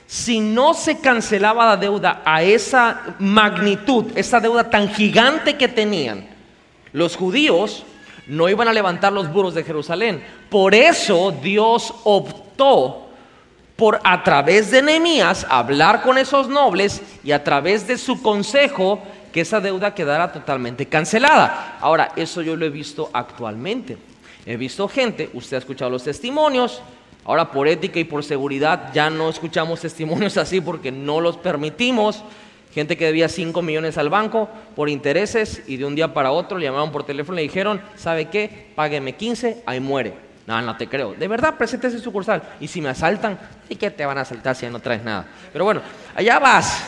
[0.05, 6.27] Si no se cancelaba la deuda a esa magnitud, esa deuda tan gigante que tenían,
[6.91, 7.85] los judíos
[8.31, 10.23] no iban a levantar los muros de Jerusalén.
[10.49, 13.09] Por eso Dios optó
[13.75, 18.99] por a través de Nehemías hablar con esos nobles y a través de su consejo
[19.33, 21.77] que esa deuda quedara totalmente cancelada.
[21.81, 23.97] Ahora, eso yo lo he visto actualmente.
[24.45, 26.81] He visto gente, usted ha escuchado los testimonios,
[27.25, 32.23] ahora por ética y por seguridad ya no escuchamos testimonios así porque no los permitimos.
[32.73, 36.57] Gente que debía 5 millones al banco por intereses y de un día para otro
[36.57, 38.71] le llamaron por teléfono y le dijeron, ¿sabe qué?
[38.75, 40.13] Págueme 15, ahí muere.
[40.47, 41.13] No, no te creo.
[41.13, 42.41] De verdad, preséntese su sucursal.
[42.59, 43.37] Y si me asaltan,
[43.69, 45.25] ¿y qué te van a asaltar si ya no traes nada?
[45.51, 45.81] Pero bueno,
[46.15, 46.83] allá vas.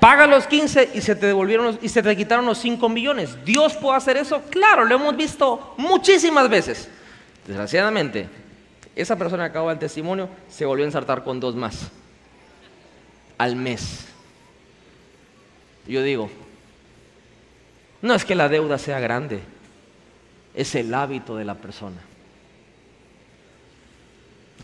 [0.00, 3.44] Paga los 15 y se te devolvieron y se te quitaron los 5 millones.
[3.44, 4.42] ¿Dios puede hacer eso?
[4.50, 6.88] Claro, lo hemos visto muchísimas veces.
[7.46, 8.28] Desgraciadamente,
[8.96, 11.90] esa persona que acabó el testimonio se volvió a ensartar con dos más
[13.38, 14.11] al mes.
[15.86, 16.30] Yo digo,
[18.02, 19.40] no es que la deuda sea grande,
[20.54, 22.00] es el hábito de la persona.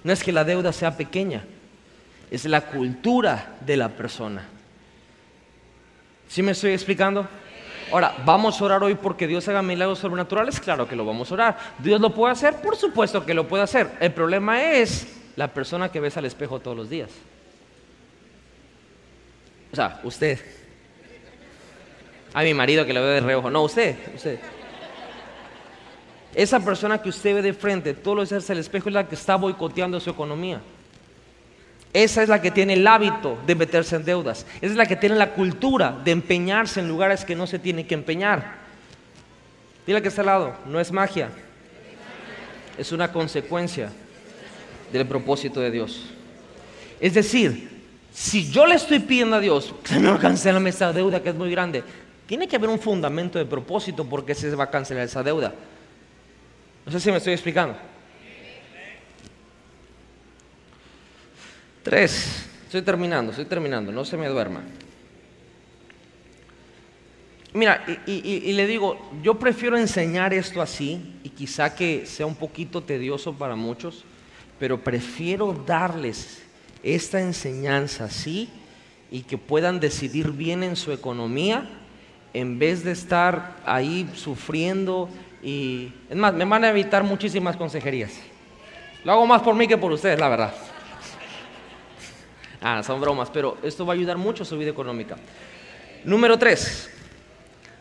[0.05, 1.45] No es que la deuda sea pequeña,
[2.31, 4.45] es la cultura de la persona.
[6.29, 7.27] ¿Sí me estoy explicando?
[7.91, 10.61] Ahora, ¿vamos a orar hoy porque Dios haga milagros sobrenaturales?
[10.61, 11.59] Claro que lo vamos a orar.
[11.79, 12.57] ¿Dios lo puede hacer?
[12.61, 13.91] Por supuesto que lo puede hacer.
[13.99, 15.07] El problema es
[15.37, 17.11] la persona que ves al espejo todos los días.
[19.73, 20.39] O sea, usted.
[22.39, 23.51] A mi marido que lo ve de reojo.
[23.51, 24.39] No, usted, usted.
[26.33, 29.17] Esa persona que usted ve de frente todos los días al espejo es la que
[29.17, 30.61] está boicoteando su economía.
[31.93, 34.47] Esa es la que tiene el hábito de meterse en deudas.
[34.61, 37.89] Esa es la que tiene la cultura de empeñarse en lugares que no se tiene
[37.89, 38.55] que empeñar.
[39.85, 41.31] Dile que está al lado, no es magia.
[42.79, 43.91] Es una consecuencia
[44.93, 46.05] del propósito de Dios.
[47.01, 47.83] Es decir,
[48.15, 51.83] si yo le estoy pidiendo a Dios, Señor, cancélame esa deuda que es muy grande,
[52.29, 55.55] tiene que haber un fundamento de propósito porque se va a cancelar esa deuda.
[56.85, 57.75] No sé si me estoy explicando.
[61.83, 64.63] Tres, estoy terminando, estoy terminando, no se me duerma.
[67.55, 72.83] Mira, y, le digo, yo prefiero enseñar esto así, y quizá que sea un poquito
[72.83, 74.05] tedioso para muchos,
[74.59, 76.43] pero prefiero darles
[76.83, 78.51] esta enseñanza así
[79.11, 81.78] y que puedan decidir bien en su economía
[82.35, 85.09] en vez de estar ahí sufriendo
[85.43, 85.93] y...
[86.09, 88.13] Es más, me van a evitar muchísimas consejerías.
[89.05, 90.53] Lo hago más por mí que por ustedes, la verdad.
[92.61, 95.17] Ah, son bromas, pero esto va a ayudar mucho a su vida económica.
[96.05, 96.91] Número tres,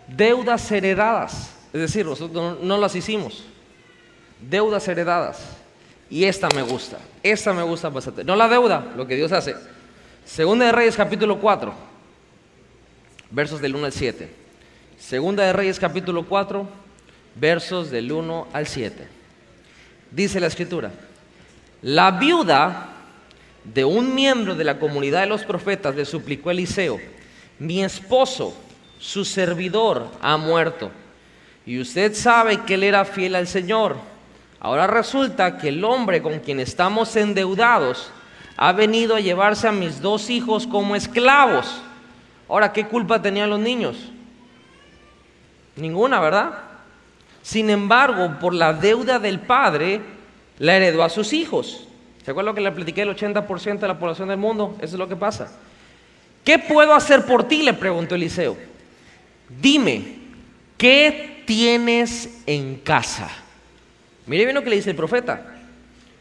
[0.07, 1.53] deudas heredadas.
[1.73, 3.43] Es decir, nosotros no, las hicimos.
[4.39, 5.57] Deudas heredadas.
[6.09, 6.97] Y esta me gusta.
[7.23, 8.23] Esta me gusta bastante.
[8.23, 9.55] No la deuda, lo que Dios hace.
[10.23, 11.73] Segunda de Reyes capítulo 4,
[13.31, 14.29] versos del 1 al 7.
[14.97, 16.67] Segunda de Reyes capítulo 4,
[17.35, 19.07] versos del 1 al 7.
[20.11, 20.91] Dice la escritura,
[21.81, 22.89] la viuda
[23.63, 26.99] de un miembro de la comunidad de los profetas le suplicó a Eliseo,
[27.59, 28.55] mi esposo,
[28.99, 30.91] su servidor, ha muerto.
[31.65, 33.97] Y usted sabe que él era fiel al Señor.
[34.59, 38.09] Ahora resulta que el hombre con quien estamos endeudados
[38.55, 41.81] ha venido a llevarse a mis dos hijos como esclavos.
[42.49, 44.11] Ahora, ¿qué culpa tenían los niños?
[45.75, 46.51] Ninguna, ¿verdad?
[47.41, 50.01] Sin embargo, por la deuda del padre,
[50.59, 51.87] la heredó a sus hijos.
[52.23, 53.01] ¿Se acuerdan lo que le platiqué?
[53.03, 55.51] El 80% de la población del mundo, eso es lo que pasa.
[56.43, 57.63] ¿Qué puedo hacer por ti?
[57.63, 58.57] le preguntó Eliseo.
[59.49, 60.15] Dime,
[60.77, 63.29] ¿qué tienes en casa?
[64.25, 65.55] Mire bien lo que le dice el profeta.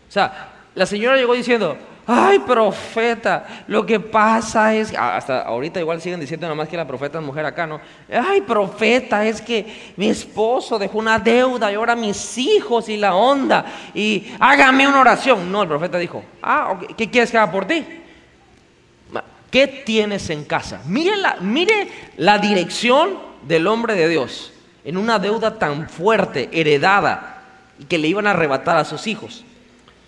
[0.08, 1.76] O sea, la señora llegó diciendo,
[2.06, 6.76] ay profeta, lo que pasa es, ah, hasta ahorita igual siguen diciendo nada más que
[6.76, 7.80] la profeta es mujer acá, ¿no?
[8.10, 13.14] Ay profeta, es que mi esposo dejó una deuda y ahora mis hijos y la
[13.14, 15.50] onda, y hágame una oración.
[15.50, 17.84] No, el profeta dijo, ah, ¿qué quieres que haga por ti?
[19.50, 20.82] ¿Qué tienes en casa?
[20.86, 24.52] Mire mire la dirección del hombre de Dios
[24.84, 27.42] en una deuda tan fuerte, heredada,
[27.88, 29.44] que le iban a arrebatar a sus hijos.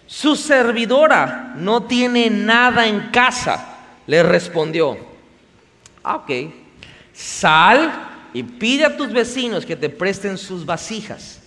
[0.08, 4.96] Su servidora no tiene nada en casa, le respondió.
[6.02, 6.30] Ah, ok,
[7.12, 7.92] sal
[8.32, 11.40] y pide a tus vecinos que te presten sus vasijas.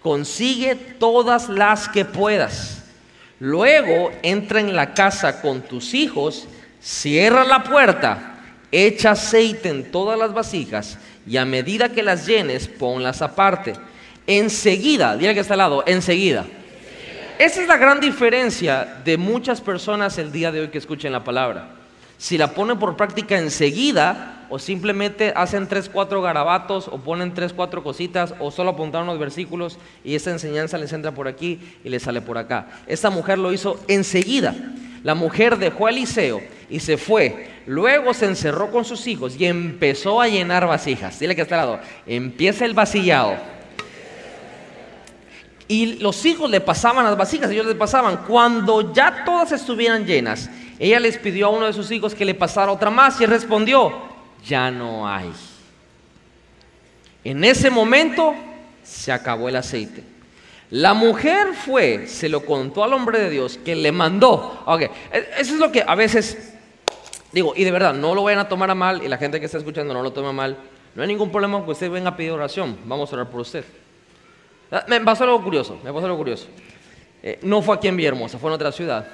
[0.00, 2.84] Consigue todas las que puedas.
[3.38, 6.48] Luego entra en la casa con tus hijos,
[6.80, 8.40] cierra la puerta,
[8.72, 10.96] echa aceite en todas las vasijas
[11.26, 13.74] y a medida que las llenes, ponlas aparte.
[14.26, 16.46] Enseguida, dile que está al lado, enseguida
[17.38, 21.24] esa es la gran diferencia de muchas personas el día de hoy que escuchen la
[21.24, 21.68] palabra.
[22.18, 27.52] Si la ponen por práctica enseguida o simplemente hacen tres, cuatro garabatos o ponen tres,
[27.52, 31.88] cuatro cositas o solo apuntaron los versículos y esa enseñanza les entra por aquí y
[31.90, 32.68] les sale por acá.
[32.86, 34.54] Esta mujer lo hizo enseguida.
[35.02, 37.50] La mujer dejó a Eliseo y se fue.
[37.66, 41.18] Luego se encerró con sus hijos y empezó a llenar vasijas.
[41.18, 41.80] Dile que está al lado.
[42.06, 43.36] Empieza el vasillado
[45.68, 48.18] y los hijos le pasaban las vasijas, ellos le pasaban.
[48.18, 50.48] Cuando ya todas estuvieran llenas,
[50.78, 53.30] ella les pidió a uno de sus hijos que le pasara otra más y él
[53.30, 53.92] respondió,
[54.44, 55.32] ya no hay.
[57.24, 58.34] En ese momento
[58.84, 60.04] se acabó el aceite.
[60.70, 64.62] La mujer fue, se lo contó al hombre de Dios que le mandó.
[64.66, 64.90] Ok, e,
[65.38, 66.54] eso es lo que a veces
[67.32, 69.46] digo, y de verdad, no lo vayan a tomar a mal y la gente que
[69.46, 70.56] está escuchando no lo toma mal.
[70.94, 72.78] No hay ningún problema que usted venga a pedir oración.
[72.86, 73.64] Vamos a orar por usted.
[74.70, 76.48] Ah, me pasó algo curioso, me pasó algo curioso.
[77.22, 79.06] Eh, no fue aquí en Villahermosa, fue en otra ciudad.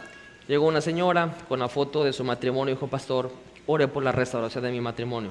[0.49, 3.31] Llegó una señora con la foto de su matrimonio y dijo, pastor,
[3.67, 5.31] ore por la restauración de mi matrimonio.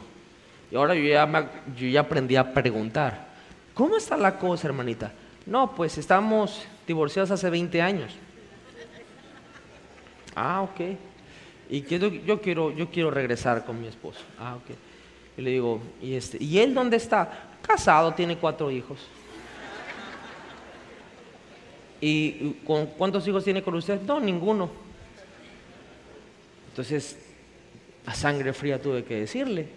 [0.72, 3.28] Y ahora yo ya, aprendí a preguntar,
[3.74, 5.12] ¿cómo está la cosa, hermanita?
[5.46, 8.14] No, pues estamos divorciados hace 20 años.
[10.34, 10.98] Ah, ok.
[11.70, 14.20] Y yo, quiero, yo quiero regresar con mi esposo.
[14.40, 14.76] Ah, ok.
[15.38, 17.50] Y le digo, ¿y, este, ¿y él dónde está?
[17.62, 19.00] Casado, tiene cuatro hijos.
[22.02, 24.02] ¿Y con cuántos hijos tiene con usted?
[24.02, 24.72] No, ninguno.
[26.70, 27.18] Entonces,
[28.08, 29.68] a sangre fría tuve que decirle.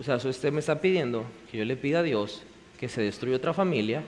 [0.00, 2.42] O sea, usted me está pidiendo que yo le pida a Dios
[2.78, 4.02] que se destruya otra familia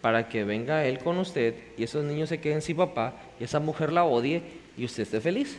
[0.00, 3.60] para que venga Él con usted y esos niños se queden sin papá y esa
[3.60, 4.42] mujer la odie
[4.76, 5.58] y usted esté feliz.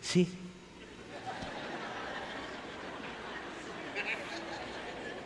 [0.00, 0.28] Sí.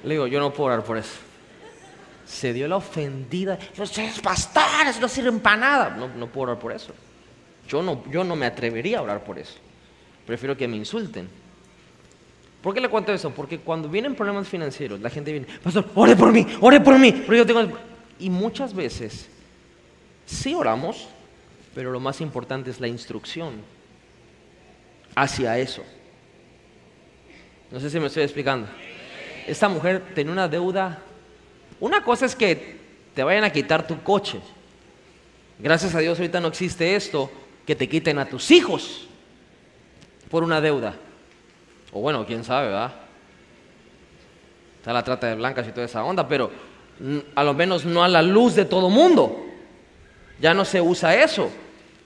[0.05, 1.26] Le digo, yo no puedo orar por eso
[2.27, 3.59] se dio la ofendida.
[3.77, 5.91] Los pastores no sirven para nada.
[5.91, 6.93] No, no puedo orar por eso.
[7.69, 9.55] Yo no, yo no me atrevería a orar por eso.
[10.27, 11.29] Prefiero que me insulten.
[12.61, 13.31] ¿Por qué le cuento eso?
[13.31, 17.25] Porque cuando vienen problemas financieros, la gente viene, pastor, ore por mí, ore por mí.
[17.29, 17.79] yo tengo...
[18.19, 19.29] Y muchas veces
[20.25, 21.07] sí oramos,
[21.75, 23.55] pero lo más importante es la instrucción
[25.15, 25.85] hacia eso.
[27.71, 28.67] No sé si me estoy explicando.
[29.47, 31.03] Esta mujer tenía una deuda
[31.81, 32.77] una cosa es que
[33.15, 34.41] te vayan a quitar tu coche.
[35.59, 37.31] Gracias a Dios ahorita no existe esto,
[37.67, 39.07] que te quiten a tus hijos
[40.31, 40.95] por una deuda.
[41.93, 42.93] O bueno, quién sabe, ¿verdad?
[44.79, 46.51] Está la trata de blancas y toda esa onda, pero
[47.35, 49.45] a lo menos no a la luz de todo mundo.
[50.39, 51.51] Ya no se usa eso.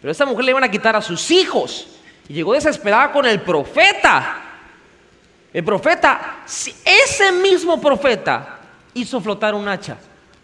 [0.00, 1.88] Pero a esta mujer le iban a quitar a sus hijos.
[2.28, 4.42] Y llegó desesperada con el profeta.
[5.52, 8.59] El profeta, ese mismo profeta
[8.94, 9.96] hizo flotar un hacha.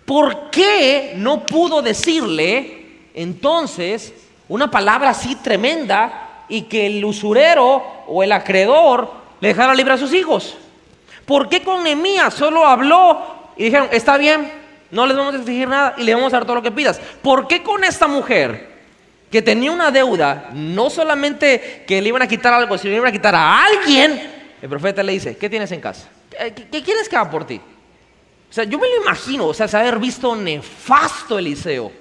[0.04, 4.12] ¿Por qué no pudo decirle entonces
[4.48, 9.98] una palabra así tremenda y que el usurero o el acreedor le dejara libre a
[9.98, 10.56] sus hijos?
[11.24, 14.50] ¿Por qué con Nehemías solo habló y dijeron, está bien,
[14.92, 17.00] no les vamos a exigir nada y le vamos a dar todo lo que pidas?
[17.20, 18.76] ¿Por qué con esta mujer
[19.30, 23.08] que tenía una deuda, no solamente que le iban a quitar algo, sino le iban
[23.08, 24.30] a quitar a alguien,
[24.62, 26.08] el profeta le dice, ¿qué tienes en casa?
[26.70, 27.60] ¿Qué, quieres que haga por ti?
[28.50, 31.92] O sea, yo me lo imagino, o sea, se ha de haber visto nefasto Eliseo.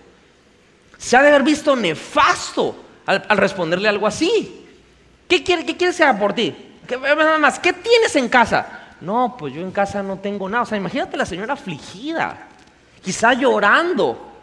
[0.98, 2.76] Se ha de haber visto nefasto
[3.06, 4.66] al, responderle algo así.
[5.28, 6.56] ¿Qué, quiere, ¿Qué quieres que haga por ti?
[6.88, 8.94] ¿Qué, más, ¿Qué tienes en casa?
[9.02, 10.64] No, pues yo en casa no tengo nada.
[10.64, 12.48] O sea, imagínate la señora afligida,
[13.04, 14.34] quizá llorando.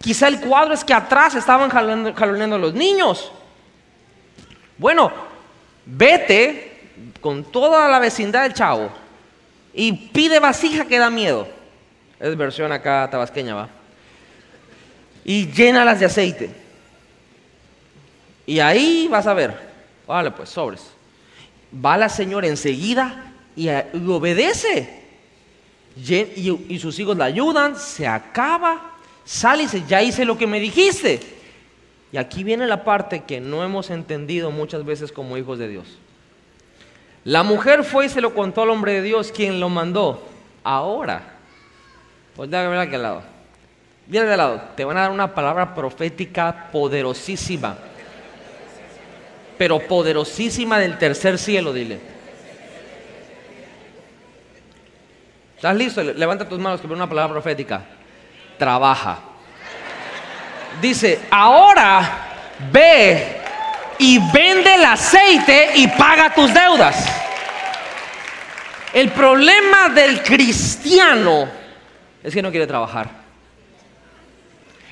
[0.00, 3.30] Quizá el cuadro es que atrás estaban jaloneando los niños.
[4.78, 5.12] Bueno,
[5.84, 8.90] vete con toda la vecindad del chavo
[9.72, 11.46] y pide vasija que da miedo.
[12.18, 13.68] Es versión acá tabasqueña, va.
[15.24, 16.50] Y llénalas de aceite.
[18.46, 19.54] Y ahí vas a ver.
[20.06, 20.82] Vale, pues, sobres.
[21.72, 25.00] Va la señora enseguida y, obedece.
[25.96, 28.90] y sus hijos la ayudan, se acaba
[29.30, 31.20] Sale y dice, ya hice lo que me dijiste.
[32.10, 35.86] Y aquí viene la parte que no hemos entendido muchas veces como hijos de Dios.
[37.24, 40.26] La mujer fue y se lo contó al hombre de Dios, quien lo mandó.
[40.64, 41.22] Ahora,
[42.34, 43.22] pues déjame ver aquel lado.
[44.06, 47.76] Viene de lado, te van a dar una palabra profética poderosísima.
[49.56, 52.00] Pero poderosísima del tercer cielo, dile.
[55.56, 56.02] ¿Estás listo?
[56.02, 57.84] Levanta tus manos que viene una palabra profética
[58.60, 59.18] trabaja.
[60.80, 62.28] Dice, ahora
[62.70, 63.39] ve
[64.02, 67.06] y vende el aceite y paga tus deudas.
[68.94, 71.46] El problema del cristiano
[72.22, 73.10] es que no quiere trabajar.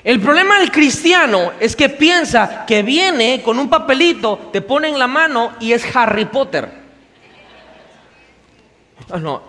[0.03, 4.99] El problema del cristiano es que piensa que viene con un papelito, te pone en
[4.99, 6.69] la mano y es Harry Potter.
[9.11, 9.41] Ah, no,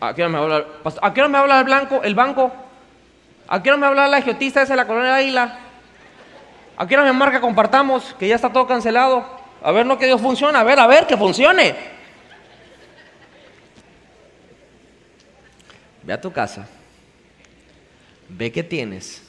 [0.00, 0.62] ¿a qué me habla,
[1.00, 2.52] ¿a qué hora me habla el, blanco, el banco?
[3.48, 5.58] ¿A qué hora me habla la geotista esa de la colonia de Águila?
[6.76, 9.24] ¿A qué hora me marca compartamos que ya está todo cancelado?
[9.62, 11.74] A ver, no que Dios funciona, a ver, a ver, que funcione.
[16.02, 16.68] Ve a tu casa,
[18.28, 19.22] ve qué tienes,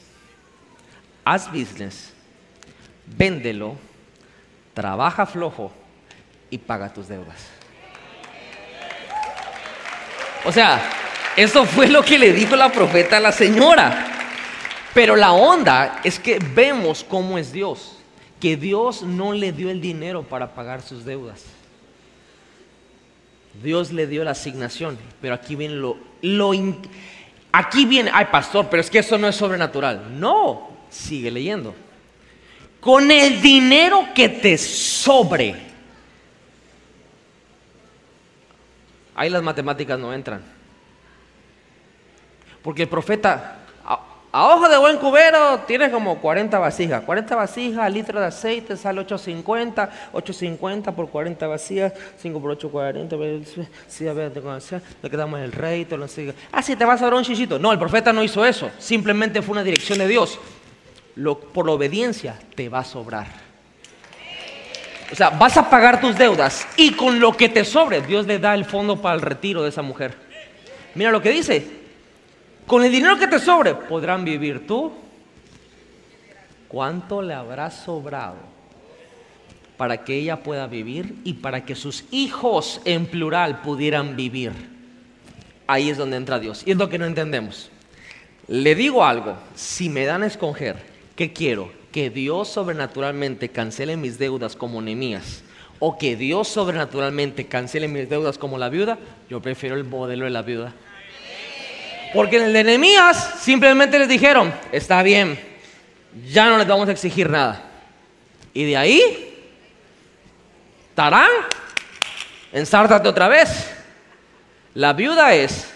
[1.25, 2.13] haz business,
[3.05, 3.75] véndelo,
[4.75, 5.71] trabaja flojo
[6.51, 7.47] y paga tus deudas.
[10.45, 10.81] O sea,
[11.35, 14.16] eso fue lo que le dijo la profeta a la señora.
[14.97, 17.99] Pero la onda es que vemos cómo es Dios.
[18.39, 21.43] Que Dios no le dio el dinero para pagar sus deudas.
[23.61, 24.97] Dios le dio la asignación.
[25.21, 25.97] Pero aquí viene lo...
[27.51, 30.19] aquí viene, ay pastor, pero es que eso no es sobrenatural.
[30.19, 31.75] No, sigue leyendo.
[32.79, 35.57] Con el dinero que te sobre.
[39.13, 40.41] Ahí las matemáticas no entran.
[42.63, 43.57] Porque el profeta,
[44.37, 47.01] a, ojo de buen cubero, tiene como 40 vasijas.
[47.03, 49.89] 40 vasijas, litro de aceite, sale 8.50.
[50.13, 53.15] 8.50 por 40 vasijas, 5 por 8, 40.
[53.87, 54.31] Sí, a ver,
[55.01, 56.35] le quedamos el rey, lo sigue.
[56.51, 57.57] Ah, sí, te vas a dar un chichito.
[57.57, 58.69] No, el profeta no hizo eso.
[58.77, 60.39] Simplemente fue una dirección de Dios.
[61.53, 63.25] por obediencia te va a sobrar.
[65.11, 68.37] O sea, vas a pagar tus deudas y con lo que te sobre, Dios le
[68.37, 70.13] da el fondo para el retiro de esa mujer.
[70.93, 71.76] Mira lo que dice.
[72.67, 74.91] Con el dinero que te sobre, ¿podrán vivir tú?
[76.67, 78.35] ¿Cuánto le habrá sobrado
[79.77, 84.51] para que ella pueda vivir y para que sus hijos en plural pudieran vivir?
[85.65, 86.63] Ahí es donde entra Dios.
[86.65, 87.71] Y es lo que no entendemos.
[88.49, 90.75] Le digo algo, si me dan a escoger,
[91.15, 91.71] ¿qué quiero?
[91.93, 95.41] Que Dios sobrenaturalmente cancele mis deudas como Nemías
[95.79, 98.97] o que Dios sobrenaturalmente cancele mis deudas como la viuda,
[99.29, 100.73] yo prefiero el modelo de la viuda.
[102.13, 103.03] Porque en el de
[103.39, 105.39] simplemente les dijeron, está bien,
[106.29, 107.63] ya no les vamos a exigir nada.
[108.53, 109.51] Y de ahí,
[110.95, 111.29] tarán,
[112.51, 113.73] ensártate otra vez.
[114.73, 115.71] La viuda es,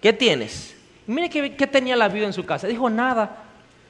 [0.00, 0.70] ¿qué tienes?
[1.10, 2.66] mire qué, tenía la viuda en su casa.
[2.66, 3.44] Dijo, nada.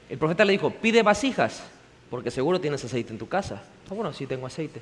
[0.09, 1.63] El profeta le dijo, pide vasijas,
[2.09, 3.61] porque seguro tienes aceite en tu casa.
[3.89, 4.81] Ah, bueno, sí tengo aceite.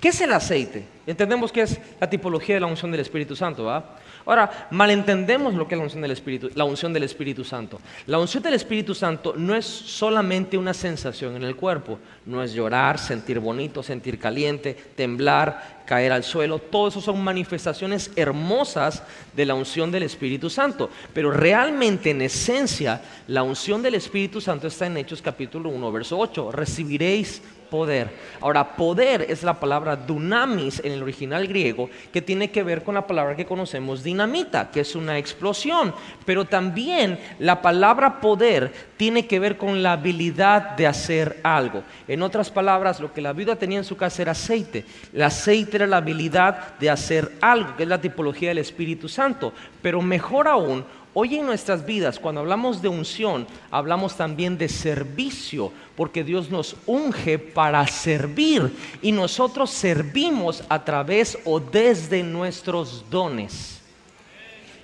[0.00, 0.84] ¿Qué es el aceite?
[1.06, 3.96] Entendemos que es la tipología de la unción del Espíritu Santo, ¿va?
[4.24, 7.80] Ahora, malentendemos lo que es la unción del Espíritu, la unción del Espíritu Santo.
[8.06, 12.52] La unción del Espíritu Santo no es solamente una sensación en el cuerpo, no es
[12.52, 16.60] llorar, sentir bonito, sentir caliente, temblar, caer al suelo.
[16.60, 19.02] Todo eso son manifestaciones hermosas
[19.34, 20.88] de la unción del Espíritu Santo.
[21.12, 26.18] Pero realmente, en esencia, la unción del Espíritu Santo está en Hechos capítulo 1, verso
[26.18, 26.52] 8.
[26.52, 27.42] Recibiréis
[27.72, 28.10] poder.
[28.42, 32.94] Ahora, poder es la palabra dunamis en el original griego, que tiene que ver con
[32.94, 35.94] la palabra que conocemos dinamita, que es una explosión.
[36.24, 41.82] Pero también la palabra poder tiene que ver con la habilidad de hacer algo.
[42.06, 44.84] En otras palabras, lo que la viuda tenía en su casa era aceite.
[45.12, 49.52] El aceite era la habilidad de hacer algo, que es la tipología del Espíritu Santo.
[49.80, 55.70] Pero mejor aún, Hoy en nuestras vidas, cuando hablamos de unción, hablamos también de servicio,
[55.94, 63.82] porque Dios nos unge para servir y nosotros servimos a través o desde nuestros dones.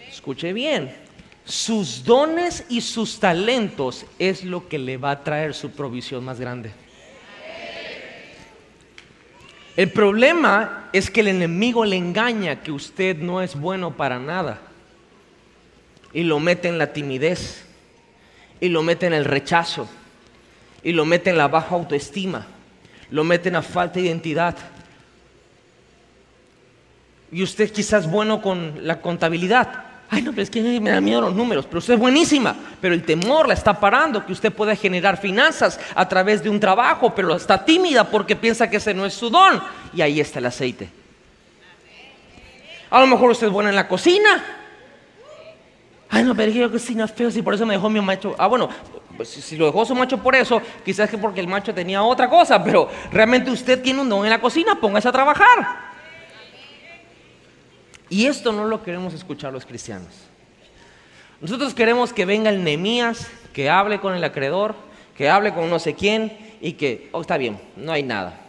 [0.06, 0.94] Escuche bien,
[1.46, 6.38] sus dones y sus talentos es lo que le va a traer su provisión más
[6.38, 6.72] grande.
[9.76, 14.67] El problema es que el enemigo le engaña que usted no es bueno para nada
[16.12, 17.64] y lo mete en la timidez,
[18.60, 19.88] y lo mete en el rechazo,
[20.82, 22.46] y lo mete en la baja autoestima,
[23.10, 24.56] lo mete en la falta de identidad.
[27.30, 29.84] Y usted quizás bueno con la contabilidad.
[30.10, 32.94] Ay, no, pero es que me da miedo los números, pero usted es buenísima, pero
[32.94, 37.14] el temor la está parando, que usted pueda generar finanzas a través de un trabajo,
[37.14, 39.62] pero está tímida porque piensa que ese no es su don.
[39.92, 40.88] Y ahí está el aceite.
[42.88, 44.57] A lo mejor usted es buena en la cocina,
[46.10, 48.34] Ay, no, pero yo cocina feo, si por eso me dejó mi macho.
[48.38, 48.68] Ah, bueno,
[49.16, 52.30] pues si lo dejó su macho por eso, quizás que porque el macho tenía otra
[52.30, 55.88] cosa, pero realmente usted tiene un don en la cocina, póngase a trabajar.
[58.08, 60.08] Y esto no lo queremos escuchar los cristianos.
[61.42, 64.74] Nosotros queremos que venga el Nemías, que hable con el acreedor,
[65.14, 68.40] que hable con no sé quién y que, oh, está bien, no hay nada.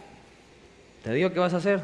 [1.04, 1.82] Te digo qué vas a hacer,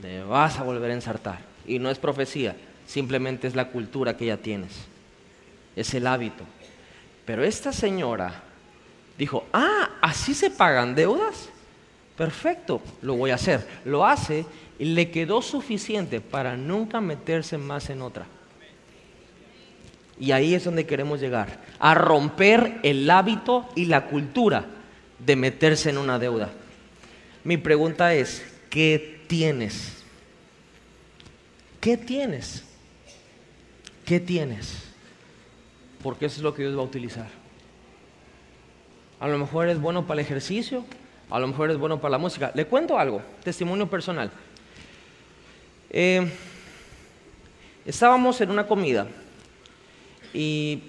[0.00, 1.40] te vas a volver a ensartar.
[1.66, 2.54] Y no es profecía,
[2.86, 4.86] simplemente es la cultura que ya tienes
[5.80, 6.44] es el hábito.
[7.24, 8.42] Pero esta señora
[9.16, 11.48] dijo, ah, así se pagan deudas.
[12.16, 13.66] Perfecto, lo voy a hacer.
[13.84, 14.44] Lo hace
[14.78, 18.26] y le quedó suficiente para nunca meterse más en otra.
[20.18, 24.66] Y ahí es donde queremos llegar, a romper el hábito y la cultura
[25.18, 26.50] de meterse en una deuda.
[27.44, 30.02] Mi pregunta es, ¿qué tienes?
[31.80, 32.64] ¿Qué tienes?
[34.04, 34.87] ¿Qué tienes?
[36.02, 37.28] Porque eso es lo que Dios va a utilizar.
[39.20, 40.84] A lo mejor es bueno para el ejercicio,
[41.30, 42.52] a lo mejor es bueno para la música.
[42.54, 44.30] Le cuento algo, testimonio personal.
[45.90, 46.30] Eh,
[47.84, 49.06] estábamos en una comida
[50.32, 50.82] y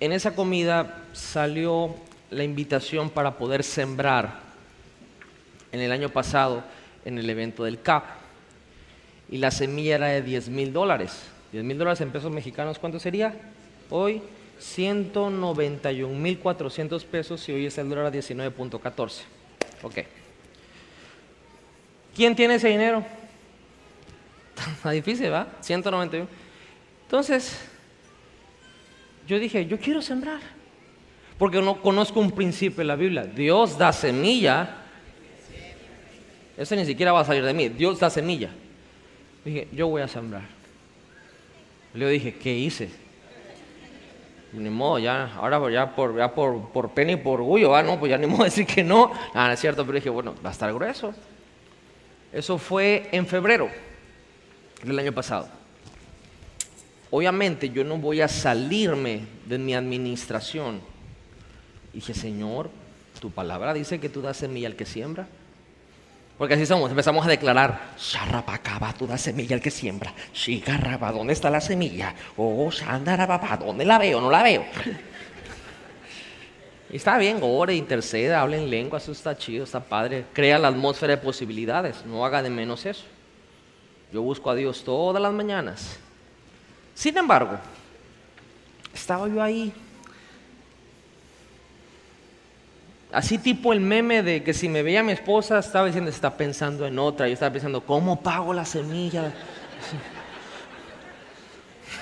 [0.00, 1.94] en esa comida salió
[2.30, 4.40] la invitación para poder sembrar
[5.72, 6.64] en el año pasado
[7.04, 8.04] en el evento del CAP.
[9.30, 11.22] Y la semilla era de 10 mil dólares.
[11.52, 13.34] 10 mil dólares en pesos mexicanos, ¿cuánto sería?
[13.90, 14.22] Hoy
[14.60, 19.22] 191.400 pesos y hoy es el dólar a 19.14.
[19.82, 19.98] Ok.
[22.14, 23.04] ¿Quién tiene ese dinero?
[24.76, 25.48] Está difícil, ¿va?
[25.60, 26.28] 191.
[27.02, 27.58] Entonces,
[29.26, 30.40] yo dije, yo quiero sembrar.
[31.38, 33.24] Porque no conozco un principio en la Biblia.
[33.24, 34.76] Dios da semilla.
[36.56, 37.70] Eso ni siquiera va a salir de mí.
[37.70, 38.50] Dios da semilla.
[39.44, 40.42] Dije, yo voy a sembrar.
[41.94, 42.90] Le dije, ¿qué hice?
[44.52, 47.82] Ni modo, ya, ahora ya por, ya por, por pena y por orgullo, ¿va?
[47.82, 50.50] no, pues ya ni modo decir que no, ah, es cierto, pero dije, bueno, va
[50.50, 51.14] a estar grueso.
[52.32, 53.68] Eso fue en febrero
[54.82, 55.48] del año pasado.
[57.10, 60.80] Obviamente yo no voy a salirme de mi administración.
[61.92, 62.70] dije, Señor,
[63.20, 65.26] tu palabra dice que tú das semilla al que siembra.
[66.40, 70.14] Porque así somos, empezamos a declarar, Sharrapacaba, tú das semilla al que siembra.
[70.32, 72.14] Shigarraba, ¿dónde está la semilla?
[72.38, 74.22] Oh, Shandarababa, ¿dónde la veo?
[74.22, 74.64] No la veo.
[76.90, 80.24] y está bien, ore, interceda, hable en lengua, eso está chido, está padre.
[80.32, 83.04] Crea la atmósfera de posibilidades, no haga de menos eso.
[84.10, 85.98] Yo busco a Dios todas las mañanas.
[86.94, 87.58] Sin embargo,
[88.94, 89.74] estaba yo ahí
[93.12, 96.86] Así tipo el meme de que si me veía mi esposa estaba diciendo, está pensando
[96.86, 97.26] en otra.
[97.26, 99.32] Yo estaba pensando, ¿cómo pago la semilla?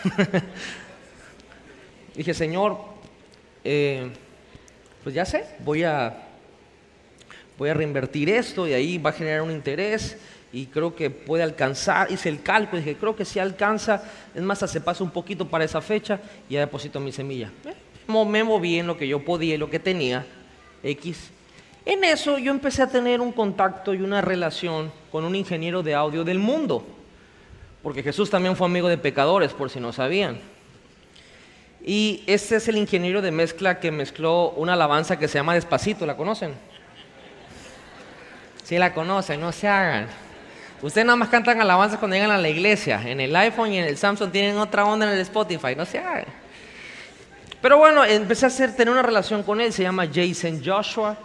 [2.15, 2.79] Dije, Señor,
[3.65, 4.11] eh,
[5.03, 6.27] pues ya sé, voy a,
[7.57, 10.19] voy a reinvertir esto y ahí va a generar un interés
[10.53, 12.11] y creo que puede alcanzar.
[12.11, 14.03] Hice el cálculo, dije, creo que si alcanza,
[14.35, 16.21] es más, se pasa un poquito para esa fecha
[16.51, 17.51] y ya deposito mi semilla.
[17.65, 17.75] Eh,
[18.27, 20.27] me moví en lo que yo podía y lo que tenía,
[20.83, 21.31] X.
[21.85, 25.95] En eso yo empecé a tener un contacto y una relación con un ingeniero de
[25.95, 26.87] audio del mundo,
[27.83, 30.39] porque Jesús también fue amigo de pecadores, por si no sabían.
[31.85, 36.05] Y este es el ingeniero de mezcla que mezcló una alabanza que se llama Despacito,
[36.05, 36.53] ¿la conocen?
[38.65, 40.09] Sí la conocen, no se hagan.
[40.83, 43.01] Ustedes nada más cantan alabanzas cuando llegan a la iglesia.
[43.09, 45.99] En el iPhone y en el Samsung tienen otra onda en el Spotify, no se
[45.99, 46.27] hagan.
[47.61, 51.17] Pero bueno, empecé a hacer, tener una relación con él, se llama Jason Joshua,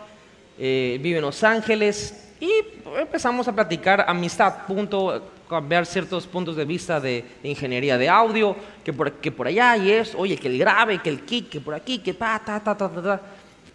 [0.57, 2.51] eh, vive en Los Ángeles y
[2.97, 8.91] empezamos a platicar amistad, punto, cambiar ciertos puntos de vista de, ingeniería de audio, que
[8.91, 11.75] por, que por allá y es, oye, que el grave, que el kick, que por
[11.75, 13.21] aquí, que ta, ta, ta, ta, ta.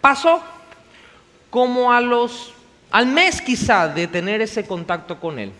[0.01, 0.43] Pasó
[1.51, 2.53] como a los,
[2.91, 5.53] al mes quizá de tener ese contacto con él.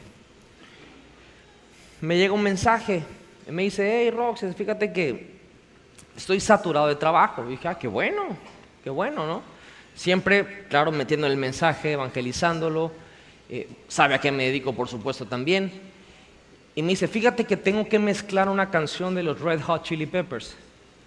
[2.01, 3.05] Me llega un mensaje,
[3.49, 5.38] me dice, hey Rox, fíjate que
[6.19, 7.45] estoy saturado de trabajo.
[7.47, 8.37] Y dije, ah, qué bueno,
[8.83, 9.43] qué bueno, ¿no?
[9.95, 12.93] Siempre, claro, metiendo el mensaje, evangelizándolo.
[13.49, 15.73] Eh, sabe a qué me dedico, por supuesto, también.
[16.75, 20.07] Y me dice, fíjate que tengo que mezclar una canción de los Red Hot Chili
[20.07, 20.55] Peppers.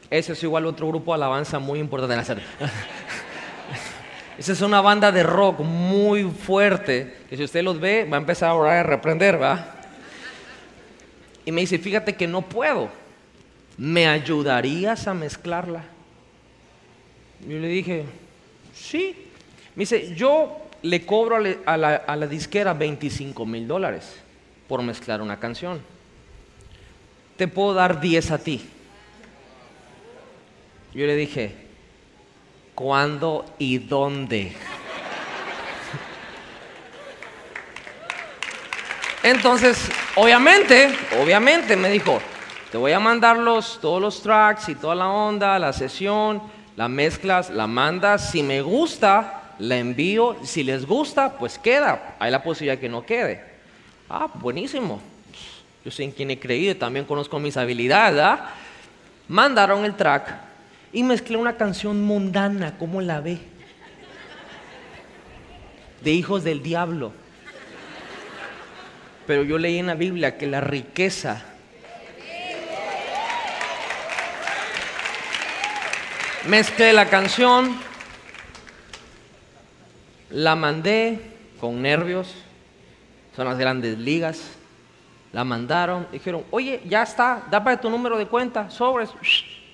[0.10, 2.44] Ese es igual otro grupo de alabanza muy importante en serie.
[4.38, 8.20] Esa es una banda de rock muy fuerte, que si usted los ve, va a
[8.20, 9.76] empezar a orar a reprender, ¿va?
[11.46, 13.01] Y me dice, fíjate que no puedo
[13.82, 15.84] ¿me ayudarías a mezclarla?
[17.48, 18.06] Yo le dije,
[18.76, 19.16] sí.
[19.74, 24.18] Me dice, yo le cobro a la, disquera 25 mil dólares
[24.68, 25.82] por mezclar una canción.
[27.38, 28.62] Te puedo dar 10 a ti.
[30.94, 31.56] Yo le dije,
[32.76, 34.54] ¿cuándo y dónde?
[39.24, 42.22] Entonces, obviamente, obviamente me dijo,
[42.72, 43.38] te voy a mandar
[43.82, 46.42] todos los tracks y toda la onda, la sesión,
[46.78, 48.32] la mezclas, la mandas.
[48.32, 50.38] Si me gusta, la envío.
[50.44, 52.16] Si les gusta, pues queda.
[52.18, 53.44] Hay la posibilidad que no quede.
[54.10, 55.02] Ah, buenísimo.
[55.84, 58.22] Yo sé en quién he creído, también conozco mis habilidades.
[58.22, 58.52] ¿ah?
[59.28, 60.34] Mandaron el track
[60.94, 63.40] y mezclé una canción mundana, ¿cómo la ve?
[66.02, 67.12] De hijos del diablo.
[69.28, 71.51] Pero yo leí en la Biblia que la riqueza
[76.48, 77.78] Mezclé la canción,
[80.32, 81.22] la mandé
[81.60, 82.34] con nervios,
[83.36, 84.42] son las grandes ligas,
[85.34, 89.12] la mandaron, dijeron, oye, ya está, da para tu número de cuenta, sobres,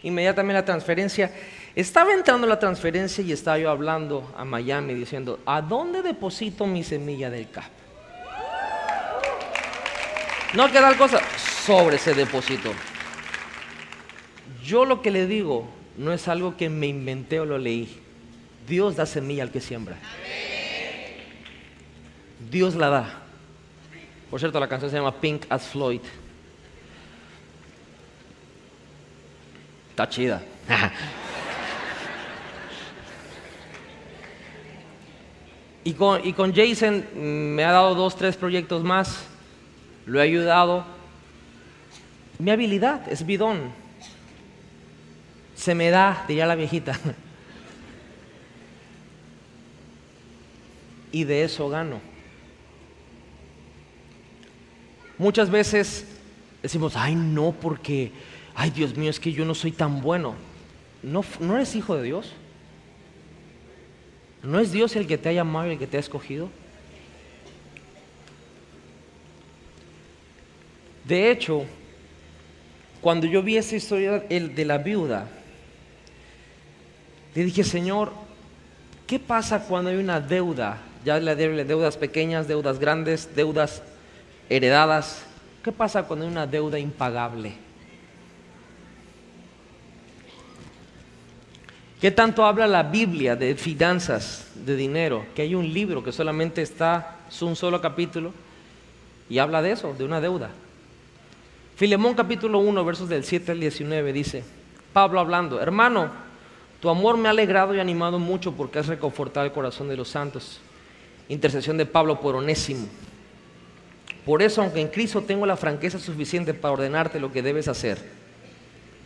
[0.03, 1.31] inmediatamente la transferencia.
[1.73, 6.83] Estaba entrando la transferencia y estaba yo hablando a Miami diciendo, ¿a dónde deposito mi
[6.83, 7.71] semilla del CAP?
[10.53, 11.21] No queda cosa,
[11.65, 12.73] sobre ese depósito.
[14.63, 17.99] Yo lo que le digo, no es algo que me inventé o lo leí.
[18.67, 19.97] Dios da semilla al que siembra.
[22.51, 23.23] Dios la da.
[24.29, 26.01] Por cierto, la canción se llama Pink as Floyd.
[29.89, 30.43] Está chida.
[35.83, 39.25] y, con, Jason me ha dado dos, tres proyectos más.
[40.05, 40.85] Lo he ayudado.
[42.37, 43.86] Mi habilidad es bidón
[45.57, 46.97] se me da, diría la viejita.
[51.11, 51.99] y de eso gano.
[55.17, 56.05] Muchas veces
[56.61, 58.11] decimos, ay no, porque,
[58.53, 60.35] ay Dios mío, es que yo no soy tan bueno.
[61.01, 62.33] No, no eres hijo de Dios.
[64.43, 66.49] ¿No es Dios el que te ha llamado y el que te ha escogido?
[71.03, 71.65] De hecho,
[73.01, 75.27] cuando yo vi esa historia de la viuda,
[77.39, 78.11] le dije, Señor,
[79.05, 80.79] ¿qué pasa cuando hay una deuda?
[81.05, 83.83] Ya le deudas pequeñas, deudas grandes, deudas
[84.49, 85.23] heredadas.
[85.63, 87.53] ¿Qué pasa cuando hay una deuda impagable?
[92.01, 95.25] ¿Qué tanto habla la Biblia de finanzas, de dinero?
[95.35, 98.33] Que hay un libro que solamente está, es un solo capítulo,
[99.29, 100.49] y habla de eso, de una deuda.
[101.75, 104.43] Filemón capítulo 1, versos del 7 al 19 dice,
[104.93, 106.26] Pablo hablando, hermano,
[106.79, 110.09] tu amor me ha alegrado y animado mucho porque has reconfortado el corazón de los
[110.09, 110.59] santos.
[111.29, 112.87] Intercesión de Pablo por Onésimo.
[114.25, 117.97] Por eso, aunque en Cristo tengo la franqueza suficiente para ordenarte lo que debes hacer.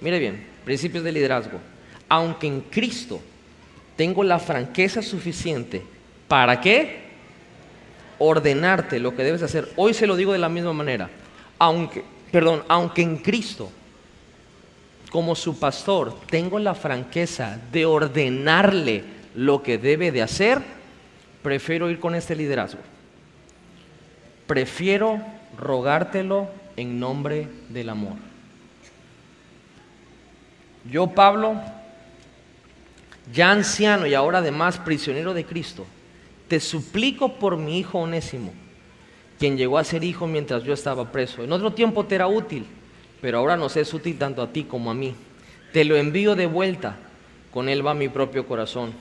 [0.01, 1.59] Mire bien, principios de liderazgo.
[2.09, 3.21] Aunque en Cristo
[3.95, 5.83] tengo la franqueza suficiente,
[6.27, 7.11] ¿para qué?
[8.21, 9.69] ordenarte lo que debes hacer.
[9.75, 11.09] Hoy se lo digo de la misma manera.
[11.57, 13.71] Aunque, perdón, aunque en Cristo,
[15.11, 19.03] como su pastor, tengo la franqueza de ordenarle
[19.35, 20.61] lo que debe de hacer,
[21.43, 22.79] prefiero ir con este liderazgo.
[24.47, 25.21] Prefiero
[25.57, 26.47] rogártelo
[26.77, 28.13] en nombre del amor.
[30.89, 31.55] Yo, Pablo,
[33.33, 35.85] ya anciano y ahora además prisionero de Cristo,
[36.47, 38.53] te suplico por mi hijo onésimo,
[39.37, 41.43] quien llegó a ser hijo mientras yo estaba preso.
[41.43, 42.65] En otro tiempo te era útil,
[43.21, 45.15] pero ahora nos es útil tanto a ti como a mí.
[45.71, 46.97] Te lo envío de vuelta,
[47.51, 48.93] con él va mi propio corazón.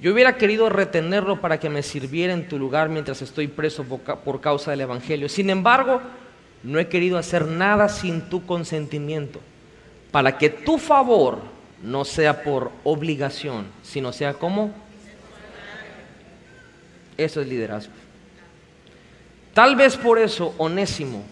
[0.00, 4.40] Yo hubiera querido retenerlo para que me sirviera en tu lugar mientras estoy preso por
[4.40, 5.28] causa del Evangelio.
[5.28, 6.00] Sin embargo,
[6.62, 9.40] no he querido hacer nada sin tu consentimiento,
[10.10, 11.38] para que tu favor
[11.82, 14.72] no sea por obligación, sino sea como...
[17.16, 17.92] Eso es liderazgo.
[19.52, 21.22] Tal vez por eso Onésimo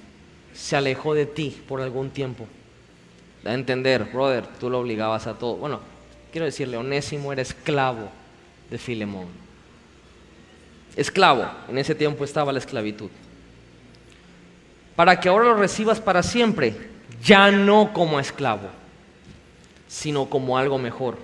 [0.52, 2.46] se alejó de ti por algún tiempo.
[3.42, 5.56] Da a entender, brother, tú lo obligabas a todo.
[5.56, 5.80] Bueno,
[6.32, 8.08] quiero decirle, Onésimo era esclavo
[8.70, 9.26] de Filemón.
[10.96, 13.10] Esclavo, en ese tiempo estaba la esclavitud.
[14.96, 16.74] Para que ahora lo recibas para siempre,
[17.22, 18.68] ya no como esclavo,
[19.86, 21.16] sino como algo mejor,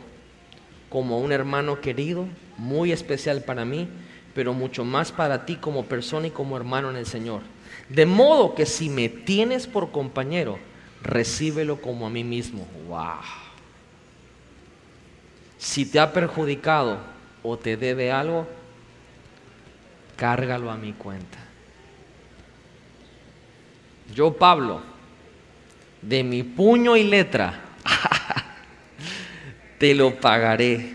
[0.88, 2.26] como un hermano querido,
[2.56, 3.88] muy especial para mí,
[4.32, 7.40] pero mucho más para ti como persona y como hermano en el Señor.
[7.89, 10.59] De modo que si me tienes por compañero,
[11.02, 12.66] recíbelo como a mí mismo.
[12.89, 13.20] Wow.
[15.59, 16.98] Si te ha perjudicado
[17.43, 18.47] o te debe algo,
[20.16, 21.39] cárgalo a mi cuenta.
[24.15, 24.82] Yo, Pablo,
[26.01, 27.61] de mi puño y letra,
[29.78, 30.93] te lo pagaré.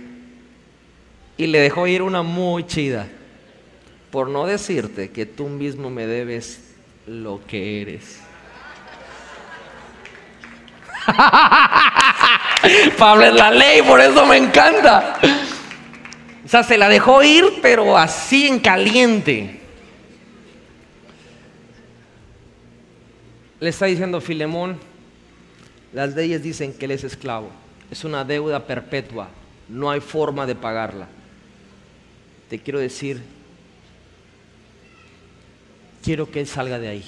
[1.37, 3.07] Y le dejó ir una muy chida
[4.11, 6.68] por no decirte que tú mismo me debes
[7.09, 8.21] lo que eres.
[12.97, 15.19] Pablo es la ley, por eso me encanta.
[16.45, 19.59] O sea, se la dejó ir, pero así en caliente.
[23.59, 24.79] Le está diciendo Filemón,
[25.93, 27.49] las leyes dicen que él es esclavo.
[27.89, 29.29] Es una deuda perpetua.
[29.67, 31.07] No hay forma de pagarla.
[32.49, 33.21] Te quiero decir
[36.03, 37.05] quiero que Él salga de ahí.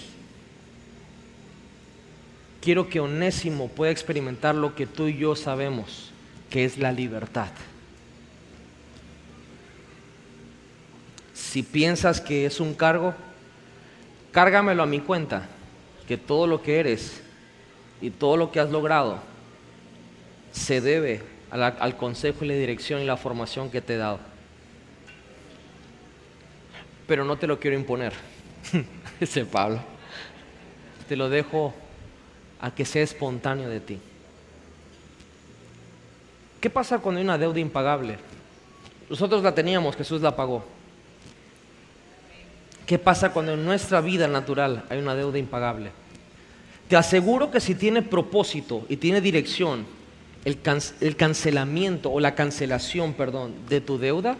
[2.61, 6.11] Quiero que Onésimo pueda experimentar lo que tú y yo sabemos,
[6.49, 7.49] que es la libertad.
[11.33, 13.15] Si piensas que es un cargo,
[14.31, 15.49] cárgamelo a mi cuenta,
[16.07, 17.21] que todo lo que eres
[18.01, 19.19] y todo lo que has logrado
[20.51, 24.19] se debe al consejo y la dirección y la formación que te he dado.
[27.07, 28.13] Pero no te lo quiero imponer.
[29.19, 29.79] Ese Pablo.
[31.07, 31.73] Te lo dejo
[32.59, 33.99] a que sea espontáneo de ti.
[36.59, 38.17] ¿Qué pasa cuando hay una deuda impagable?
[39.09, 40.63] Nosotros la teníamos, Jesús la pagó.
[42.85, 45.91] ¿Qué pasa cuando en nuestra vida natural hay una deuda impagable?
[46.87, 49.85] Te aseguro que si tiene propósito y tiene dirección,
[50.45, 50.59] el,
[50.99, 54.37] el cancelamiento o la cancelación, perdón, de tu deuda,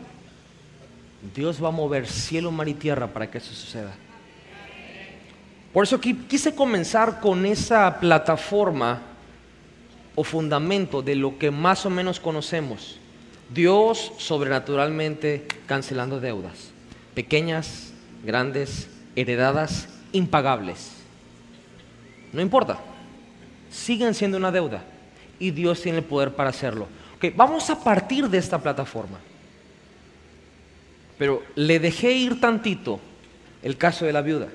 [1.35, 3.95] Dios va a mover cielo, mar y tierra para que eso suceda.
[5.73, 9.01] Por eso quise comenzar con esa plataforma
[10.15, 12.99] o fundamento de lo que más o menos conocemos.
[13.53, 16.71] Dios sobrenaturalmente cancelando deudas,
[17.13, 17.93] pequeñas,
[18.23, 20.91] grandes, heredadas, impagables.
[22.33, 22.79] No importa,
[23.69, 24.83] siguen siendo una deuda
[25.39, 26.87] y Dios tiene el poder para hacerlo.
[27.35, 29.19] vamos a partir de esta plataforma.
[31.17, 32.99] Pero le dejé ir tantito
[33.63, 34.47] el caso de la viuda.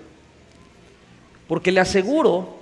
[1.49, 2.57] Porque le aseguro,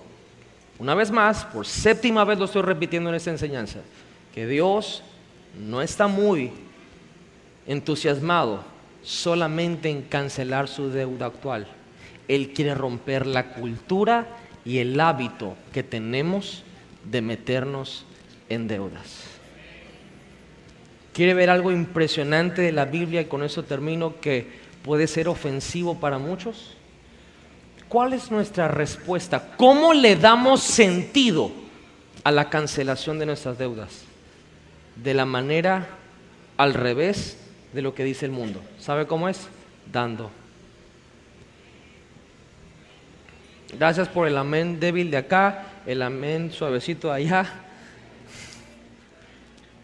[0.79, 3.81] una vez más, por séptima vez lo estoy repitiendo en esta enseñanza,
[4.35, 5.03] que Dios
[5.67, 6.53] no está muy
[7.67, 8.65] entusiasmado
[9.03, 11.67] solamente en cancelar su deuda actual.
[12.29, 14.27] Él quiere romper la cultura
[14.65, 16.63] y el hábito que tenemos
[17.05, 18.07] de meternos
[18.49, 19.25] en deudas.
[21.13, 24.49] ¿Quiere ver algo impresionante de la Biblia y con eso termino que
[24.83, 26.77] puede ser ofensivo para muchos?
[27.95, 29.53] ¿Cuál es nuestra respuesta?
[29.57, 31.53] ¿Cómo le damos sentido
[32.25, 34.03] a la cancelación de nuestras deudas?
[34.97, 35.87] De la manera
[36.57, 37.39] al revés
[37.73, 38.61] de lo que dice el mundo.
[38.81, 39.47] ¿Sabe cómo es?
[39.93, 40.33] Dando.
[43.79, 47.47] Gracias por el amén débil de acá, el amén suavecito de allá.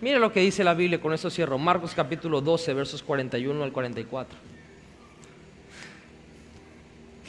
[0.01, 1.59] Mire lo que dice la Biblia, con esto cierro.
[1.59, 4.50] Marcos capítulo 12, versos 41 al 44.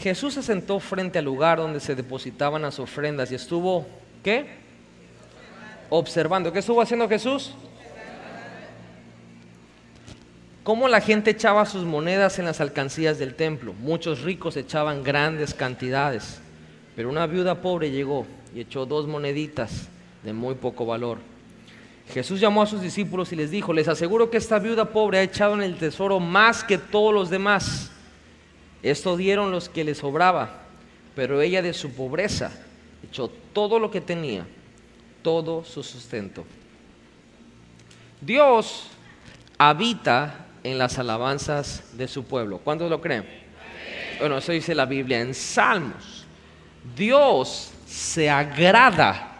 [0.01, 3.85] Jesús se sentó frente al lugar donde se depositaban las ofrendas y estuvo,
[4.23, 4.47] ¿qué?
[5.89, 6.51] Observando.
[6.51, 7.53] ¿Qué estuvo haciendo Jesús?
[10.63, 13.73] Cómo la gente echaba sus monedas en las alcancías del templo.
[13.73, 16.39] Muchos ricos echaban grandes cantidades,
[16.95, 18.25] pero una viuda pobre llegó
[18.55, 19.87] y echó dos moneditas
[20.23, 21.19] de muy poco valor.
[22.11, 25.23] Jesús llamó a sus discípulos y les dijo, les aseguro que esta viuda pobre ha
[25.23, 27.91] echado en el tesoro más que todos los demás.
[28.83, 30.61] Esto dieron los que le sobraba,
[31.15, 32.51] pero ella de su pobreza
[33.03, 34.45] echó todo lo que tenía,
[35.21, 36.45] todo su sustento.
[38.21, 38.87] Dios
[39.57, 42.59] habita en las alabanzas de su pueblo.
[42.59, 43.25] ¿Cuántos lo creen?
[44.19, 46.25] Bueno, eso dice la Biblia en Salmos.
[46.95, 49.31] Dios se agrada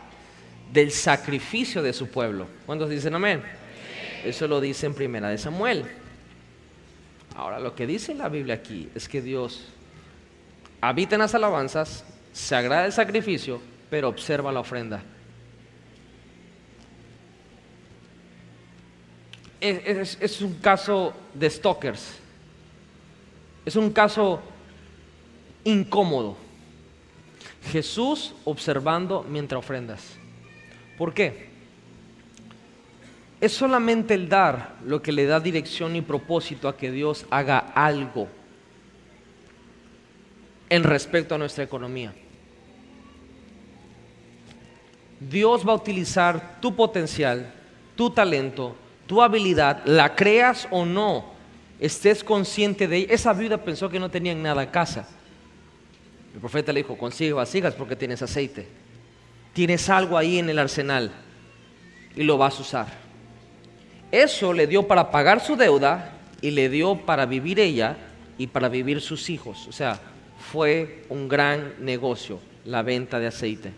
[0.72, 2.48] del sacrificio de su pueblo.
[2.66, 3.42] ¿Cuántos dicen amén?
[4.24, 5.86] Eso lo dice en Primera de Samuel.
[7.36, 9.70] Ahora, lo que dice la Biblia aquí es que Dios
[10.82, 12.04] habita en las alabanzas,
[12.34, 15.04] se agrada el sacrificio, pero observa la ofrenda.
[19.62, 22.16] Es, un caso de stalkers.
[23.64, 24.42] Es un caso
[25.64, 26.36] incómodo.
[27.72, 30.16] Jesús observando mientras ofrendas.
[30.98, 31.51] ¿Por qué?
[33.42, 37.58] Es solamente el dar lo que le da dirección y propósito a que Dios haga
[37.74, 38.28] algo
[40.70, 42.14] en respecto a nuestra economía.
[45.20, 47.52] Dios va a utilizar tu potencial,
[47.96, 48.76] tu talento,
[49.08, 51.26] tu habilidad, la creas o no,
[51.80, 53.14] estés consciente de ella.
[53.14, 55.08] Esa viuda pensó que no tenían nada en casa.
[56.34, 58.68] El profeta le dijo, consigue vasijas porque tienes aceite.
[59.54, 61.12] Tienes algo ahí en el arsenal
[62.16, 63.11] y lo vas a usar.
[64.12, 66.12] Eso le dio para pagar su deuda
[66.42, 67.96] y le dio para vivir ella
[68.38, 69.68] y para vivir sus hijos.
[69.68, 70.00] O sea,
[70.52, 73.72] fue un gran negocio la venta de aceite.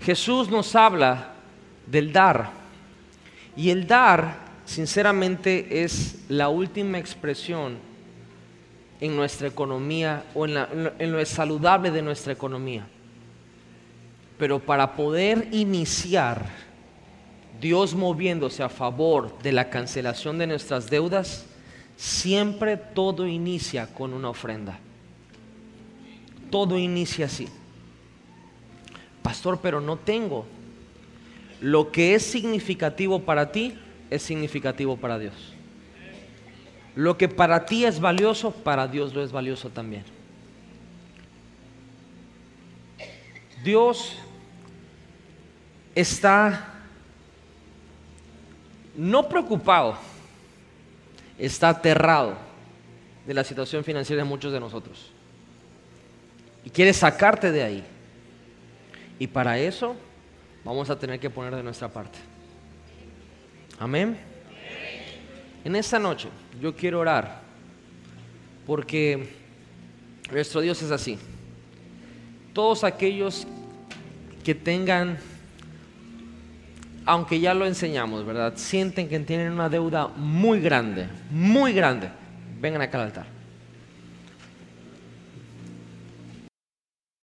[0.00, 1.32] Jesús nos habla
[1.86, 2.50] del dar.
[3.56, 7.78] Y el dar, sinceramente, es la última expresión
[9.00, 10.56] en nuestra economía o en,
[10.98, 12.86] en lo saludable de nuestra economía.
[14.38, 16.69] Pero para poder iniciar
[17.60, 21.44] Dios moviéndose a favor de la cancelación de nuestras deudas,
[21.96, 24.78] siempre todo inicia con una ofrenda.
[26.50, 27.48] Todo inicia así.
[29.22, 30.46] Pastor, pero no tengo.
[31.60, 33.78] Lo que es significativo para ti
[34.08, 35.34] es significativo para Dios.
[36.96, 40.04] Lo que para ti es valioso, para Dios lo es valioso también.
[43.62, 44.16] Dios
[45.94, 46.79] está
[49.00, 49.96] no preocupado,
[51.38, 52.36] está aterrado
[53.26, 55.10] de la situación financiera de muchos de nosotros.
[56.66, 57.84] Y quiere sacarte de ahí.
[59.18, 59.96] Y para eso
[60.64, 62.18] vamos a tener que poner de nuestra parte.
[63.78, 64.18] Amén.
[65.64, 66.28] En esta noche
[66.60, 67.40] yo quiero orar
[68.66, 69.30] porque
[70.30, 71.18] nuestro Dios es así.
[72.52, 73.46] Todos aquellos
[74.44, 75.18] que tengan
[77.10, 78.52] aunque ya lo enseñamos, ¿verdad?
[78.54, 82.08] Sienten que tienen una deuda muy grande, muy grande.
[82.60, 83.39] Vengan acá al altar.